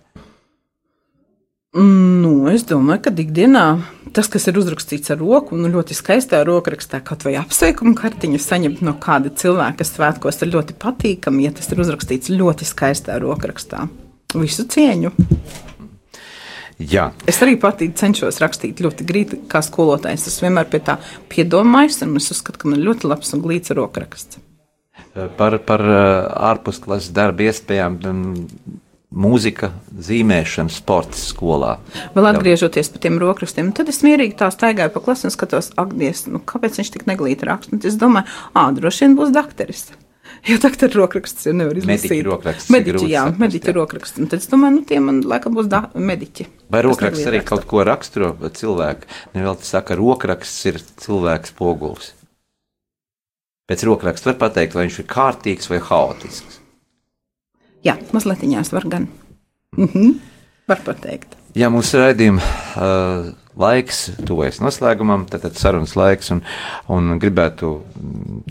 Nu, 1.75 2.45
es 2.47 2.63
domāju, 2.63 3.01
ka 3.03 3.11
ikdienā 3.19 3.65
tas, 4.15 4.29
kas 4.31 4.45
ir 4.47 4.55
uzrakstīts 4.61 5.11
ar 5.11 5.19
roku, 5.19 5.57
nu, 5.59 5.67
ļoti 5.73 5.97
skaistā 5.97 6.39
rokrakstā, 6.47 7.01
kaut 7.03 7.25
vai 7.27 7.33
apsveikuma 7.35 7.91
kartiņu 7.99 8.39
saņemt 8.39 8.83
no 8.85 8.93
kāda 9.03 9.33
cilvēka, 9.35 9.81
kas 9.81 9.91
svētkos 9.97 10.39
ir 10.45 10.53
ļoti 10.53 10.77
patīkami, 10.79 11.43
ja 11.43 11.51
tas 11.57 11.67
ir 11.73 11.81
uzrakstīts 11.83 12.31
ļoti 12.31 12.67
skaistā 12.69 13.17
rokrakstā. 13.19 13.89
Visu 14.39 14.63
cieņu! 14.71 15.11
Jā. 16.79 17.09
Es 17.27 17.41
arī 17.43 17.57
patīk, 17.59 17.93
cenšos 17.99 18.39
rakstīt 18.43 18.79
ļoti 18.83 19.07
grīti, 19.07 19.41
kā 19.51 19.61
skolotājs. 19.63 20.25
Es 20.31 20.41
vienmēr 20.43 20.67
pie 20.71 20.81
tā 20.83 20.97
piedomājos, 21.31 22.01
un 22.03 22.15
es 22.19 22.31
uzskatu, 22.31 22.59
ka 22.59 22.71
man 22.71 22.79
ir 22.79 22.89
ļoti 22.89 23.11
labs 23.11 23.35
un 23.35 23.43
glīts 23.43 23.75
rokraksts. 23.75 24.39
Par, 25.35 25.55
par 25.63 25.83
ārpusklases 25.83 27.13
darba 27.15 27.47
iespējām 27.47 27.99
mūzika, 29.15 29.71
zīmēšana, 30.05 30.73
sports 30.73 31.29
skolā. 31.31 31.77
Vēl 32.15 32.29
atgriežoties 32.33 32.91
pie 32.93 33.01
tiem 33.07 33.19
rokrakstiem, 33.21 33.71
tad 33.75 33.91
es 33.91 34.01
mierīgi 34.05 34.37
tā 34.39 34.51
staigāju 34.53 34.93
pa 34.93 35.03
klasi 35.07 35.29
un 35.29 35.35
skatos, 35.35 35.71
Agnies, 35.79 36.25
nu, 36.31 36.43
kāpēc 36.43 36.81
viņš 36.81 36.95
tik 36.95 37.05
neglīti 37.09 37.47
raksta. 37.47 37.79
Es 37.87 37.99
domāju, 38.01 38.27
ā, 38.53 38.67
droši 38.75 39.07
vien 39.07 39.19
būs 39.19 39.35
dakteris. 39.35 39.87
Jo 40.45 40.57
doktora 40.61 40.93
rokraksts 40.99 41.47
jau 41.47 41.53
nevar 41.57 41.77
izlasīt. 41.79 42.11
Mediķi 42.11 42.25
rokraksts. 42.27 42.71
Mediķi, 42.73 43.07
jā, 43.09 43.23
saprast, 43.23 43.39
mediķi 43.41 43.71
jā. 43.71 43.75
rokraksts. 43.77 44.19
Un 44.21 44.29
tad 44.29 44.43
es 44.43 44.49
domāju, 44.51 44.75
nu, 44.75 44.83
tie 44.89 44.99
man 45.01 45.21
laikam 45.25 45.55
būs 45.57 45.69
da, 45.71 45.79
mediķi. 45.95 46.45
Vai 46.73 46.83
rokraksts 46.85 47.29
arī 47.29 47.39
raksta. 47.39 47.49
kaut 47.55 47.65
ko 47.71 47.85
raksturo 47.87 48.29
cilvēku? 48.59 49.09
Nevēl 49.37 49.57
tas 49.61 49.71
saka, 49.73 49.97
rokraksts 49.97 50.67
ir 50.69 50.77
cilvēks 51.01 51.55
poguls. 51.57 52.11
Pēc 53.65 53.87
rokraksta 53.89 54.29
var 54.29 54.37
pateikt, 54.43 54.77
vai 54.77 54.85
viņš 54.85 55.01
ir 55.01 55.09
kārtīgs 55.09 55.71
vai 55.71 55.81
haotisks. 55.81 56.59
Jā, 57.85 57.97
mazliet 58.15 58.41
viņās 58.41 58.71
var 58.73 58.87
gan. 58.89 59.07
Mm 59.77 59.89
-hmm. 59.93 60.13
Var 60.67 60.79
pateikt. 60.85 61.35
Jā, 61.55 61.69
mūsu 61.69 61.99
raidījuma 62.01 62.41
uh, 62.41 63.27
laiks 63.55 64.09
tuvojas 64.25 64.57
noslēgumam, 64.59 65.25
tad, 65.29 65.41
tad 65.45 65.55
sarunas 65.55 65.93
laiks, 65.95 66.31
un, 66.33 66.41
un 66.91 67.19
gribētu 67.21 67.69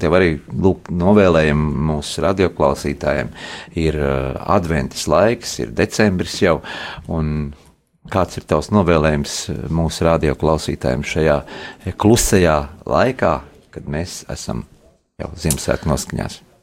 tev 0.00 0.14
arī 0.16 0.38
lūgt 0.48 0.88
novēlējumu 0.94 1.74
mūsu 1.90 2.22
radioklausītājiem. 2.24 3.34
Ir 3.74 3.98
uh, 3.98 4.38
adventis 4.56 5.08
laiks, 5.10 5.58
ir 5.58 5.74
decembris 5.76 6.38
jau, 6.42 6.60
un 7.08 7.52
kāds 8.12 8.38
ir 8.38 8.46
tavs 8.48 8.70
novēlējums 8.70 9.36
mūsu 9.68 10.04
radioklausītājiem 10.08 11.04
šajā 11.04 11.38
klusajā 11.98 12.56
laikā, 12.86 13.36
kad 13.74 13.84
mēs 13.90 14.22
esam 14.32 14.64
jau 15.18 15.32
Ziemassvētku 15.34 15.88
noskaņās? 15.88 16.53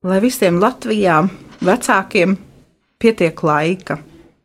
Lai 0.00 0.16
visiem 0.16 0.56
Latvijā 0.56 1.18
vecākiem 1.60 2.30
pietiek 3.04 3.42
laika, 3.44 3.98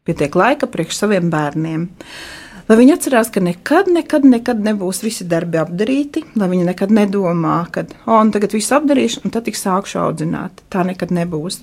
pietiek 0.03 0.33
laika 0.35 0.67
priekš 0.67 0.97
saviem 0.99 1.29
bērniem. 1.31 1.85
Lai 2.67 2.75
viņi 2.75 2.91
atcerās, 2.97 3.29
ka 3.31 3.39
nekad, 3.39 3.87
nekad, 3.87 4.25
nekad 4.27 4.59
nebūs 4.65 4.99
visi 5.05 5.23
darbi 5.31 5.61
apdarīti, 5.61 6.25
lai 6.35 6.49
viņi 6.51 6.65
nekad 6.67 6.91
nedomā, 6.97 7.53
ka, 7.71 7.85
oh, 8.03 8.17
un 8.17 8.33
tagad 8.35 8.51
viss 8.51 8.75
apdarīšu, 8.75 9.21
un 9.23 9.31
tad 9.31 9.47
tik 9.47 9.55
sākšu 9.55 10.01
audzināt. 10.03 10.59
Tā 10.75 10.83
nekad 10.89 11.13
nebūs. 11.15 11.61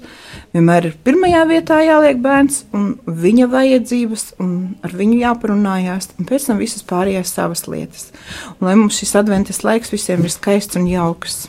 Vienmēr 0.57 0.89
ir 0.89 0.97
pirmajā 1.05 1.43
vietā 1.51 1.83
jāliek 1.85 2.23
bērns, 2.25 2.63
un 2.73 2.95
viņa 3.05 3.51
vajadzības, 3.53 4.25
un 4.41 4.55
ar 4.81 4.95
viņu 5.03 5.19
jāparunājās, 5.21 6.15
un 6.17 6.31
pēc 6.33 6.49
tam 6.49 6.65
visas 6.65 6.89
pārējās 6.89 7.35
savas 7.37 7.69
lietas. 7.69 8.09
Un 8.57 8.71
lai 8.71 8.79
mums 8.81 9.03
šis 9.05 9.13
adventas 9.21 9.61
laiks 9.69 9.93
visiem 9.93 10.25
ir 10.25 10.33
skaists 10.33 10.81
un 10.81 10.89
jauks 10.89 11.43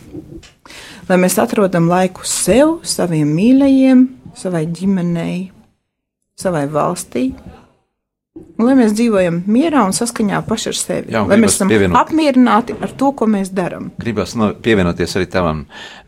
lai 1.10 1.20
mēs 1.22 1.40
atrodam 1.42 1.90
laiku 1.92 2.28
sev, 2.28 2.80
saviem 2.88 3.34
mīļajiem, 3.36 4.06
savai 4.38 4.66
ģimenei, 4.70 5.52
savai 6.40 6.66
valstī. 6.72 7.30
Un 8.34 8.66
lai 8.66 8.74
mēs 8.74 8.96
dzīvojam 8.98 9.44
mierā 9.46 9.84
un 9.86 9.94
saskaņā 9.94 10.40
paši 10.48 10.70
ar 10.72 10.78
sevi. 10.78 11.14
Jā, 11.14 11.20
lai 11.30 11.38
mēs 11.38 11.54
esam 11.54 11.70
pievienot... 11.70 12.00
apmierināti 12.00 12.74
ar 12.82 12.94
to, 12.98 13.12
ko 13.18 13.28
mēs 13.30 13.52
darām. 13.54 13.92
Gribas 14.02 14.34
no, 14.38 14.48
pievienoties 14.66 15.14
arī 15.20 15.28
tavam 15.30 15.60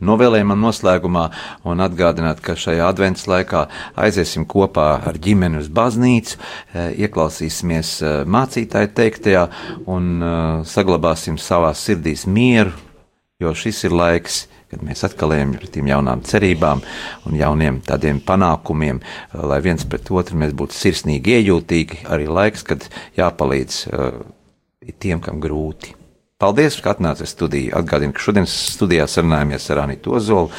novēlējumam 0.05 0.63
noslēgumā 0.65 1.25
un 1.69 1.85
atgādināt, 1.85 2.41
ka 2.45 2.55
šajā 2.57 2.87
adventas 2.89 3.27
laikā 3.29 3.67
aiziesim 4.07 4.47
kopā 4.49 4.87
ar 5.05 5.21
ģimeni 5.21 5.61
uz 5.61 5.69
baznīcu, 5.69 6.39
e, 6.41 6.87
ieklausīsimies 7.05 7.93
e, 8.01 8.15
mācītāju 8.25 8.93
teiktajā 8.97 9.45
un 9.93 10.11
e, 10.17 10.33
saglabāsim 10.69 11.37
savā 11.41 11.75
sirdīs 11.77 12.25
mieru, 12.25 12.73
jo 13.37 13.53
šis 13.53 13.85
ir 13.85 13.93
laiks, 14.01 14.45
kad 14.71 14.85
mēs 14.85 15.03
atkal 15.07 15.35
ejam 15.35 15.55
ar 15.57 15.67
tām 15.73 15.89
jaunām 15.91 16.23
cerībām 16.27 16.83
un 17.29 17.37
jauniem 17.39 17.81
tādiem 17.85 18.21
panākumiem, 18.25 19.01
lai 19.33 19.59
viens 19.65 19.85
pret 19.89 20.11
otru 20.11 20.39
mēs 20.41 20.55
būtu 20.57 20.77
sirsnīgi, 20.77 21.39
iejūtīgi. 21.39 22.05
Arī 22.11 22.29
laiks, 22.31 22.65
kad 22.67 22.87
jāpalīdz 23.19 23.83
uh, 23.91 24.17
tiem, 24.99 25.21
kam 25.23 25.41
grūti. 25.43 25.95
Paldies, 26.45 26.75
ka 26.77 26.91
atnācāt 26.93 27.25
studijā. 27.25 27.71
Atgādinu, 27.79 28.13
ka 28.13 28.21
šodienas 28.21 28.53
studijā 28.75 29.07
sarunājamies 29.09 29.63
ar 29.73 29.79
Anītu 29.81 30.11
Ozolu, 30.13 30.51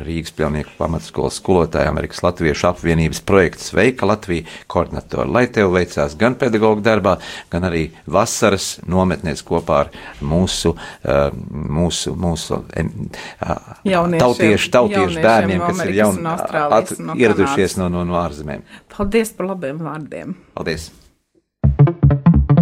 Rīgas 0.00 0.32
pļaunieku 0.38 0.72
pamatskolas 0.78 1.36
skolotāju 1.36 1.90
Amerikas 1.90 2.22
Latviešu 2.24 2.70
apvienības 2.70 3.20
projekta 3.28 3.60
Sveika 3.66 4.08
Latvija 4.08 4.46
koordinatoru. 4.72 5.28
Lai 5.36 5.44
tev 5.52 5.74
veicās 5.74 6.16
gan 6.16 6.38
pedagoģa 6.40 6.86
darbā, 6.86 7.18
gan 7.52 7.68
arī 7.68 7.84
vasaras 8.08 8.78
nometnēs 8.88 9.44
kopā 9.44 9.82
ar 9.84 9.92
mūsu, 10.24 10.72
uh, 10.72 11.28
mūsu, 11.52 12.16
mūsu 12.24 12.62
uh, 12.64 13.70
tautiešu, 13.84 14.72
tautiešu 14.78 15.28
bērniem, 15.28 15.60
kas 15.60 15.84
ir 15.84 15.96
jauni, 16.00 16.24
at, 16.24 16.96
no 17.04 17.20
ieradušies 17.20 17.76
no, 17.82 17.92
no, 17.92 18.08
no 18.08 18.16
ārzemēm. 18.24 18.64
Paldies 18.96 19.36
par 19.36 19.52
labiem 19.52 19.84
vārdiem! 19.84 20.38
Paldies! 20.56 20.88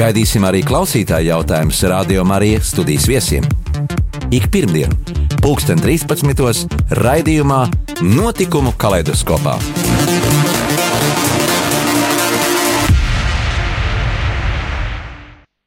Gaidīsim 0.00 0.46
arī 0.48 0.62
klausītāju 0.64 1.28
jautājumus 1.28 1.82
Radio 1.92 2.22
Marija 2.24 2.62
studijas 2.64 3.04
viesiem. 3.10 3.44
Ik 4.32 4.46
pirmdienu, 4.48 4.96
2013. 5.44 6.80
raidījumā 7.02 7.66
Notikumu 8.08 8.72
kaleidoskopā. 8.80 9.58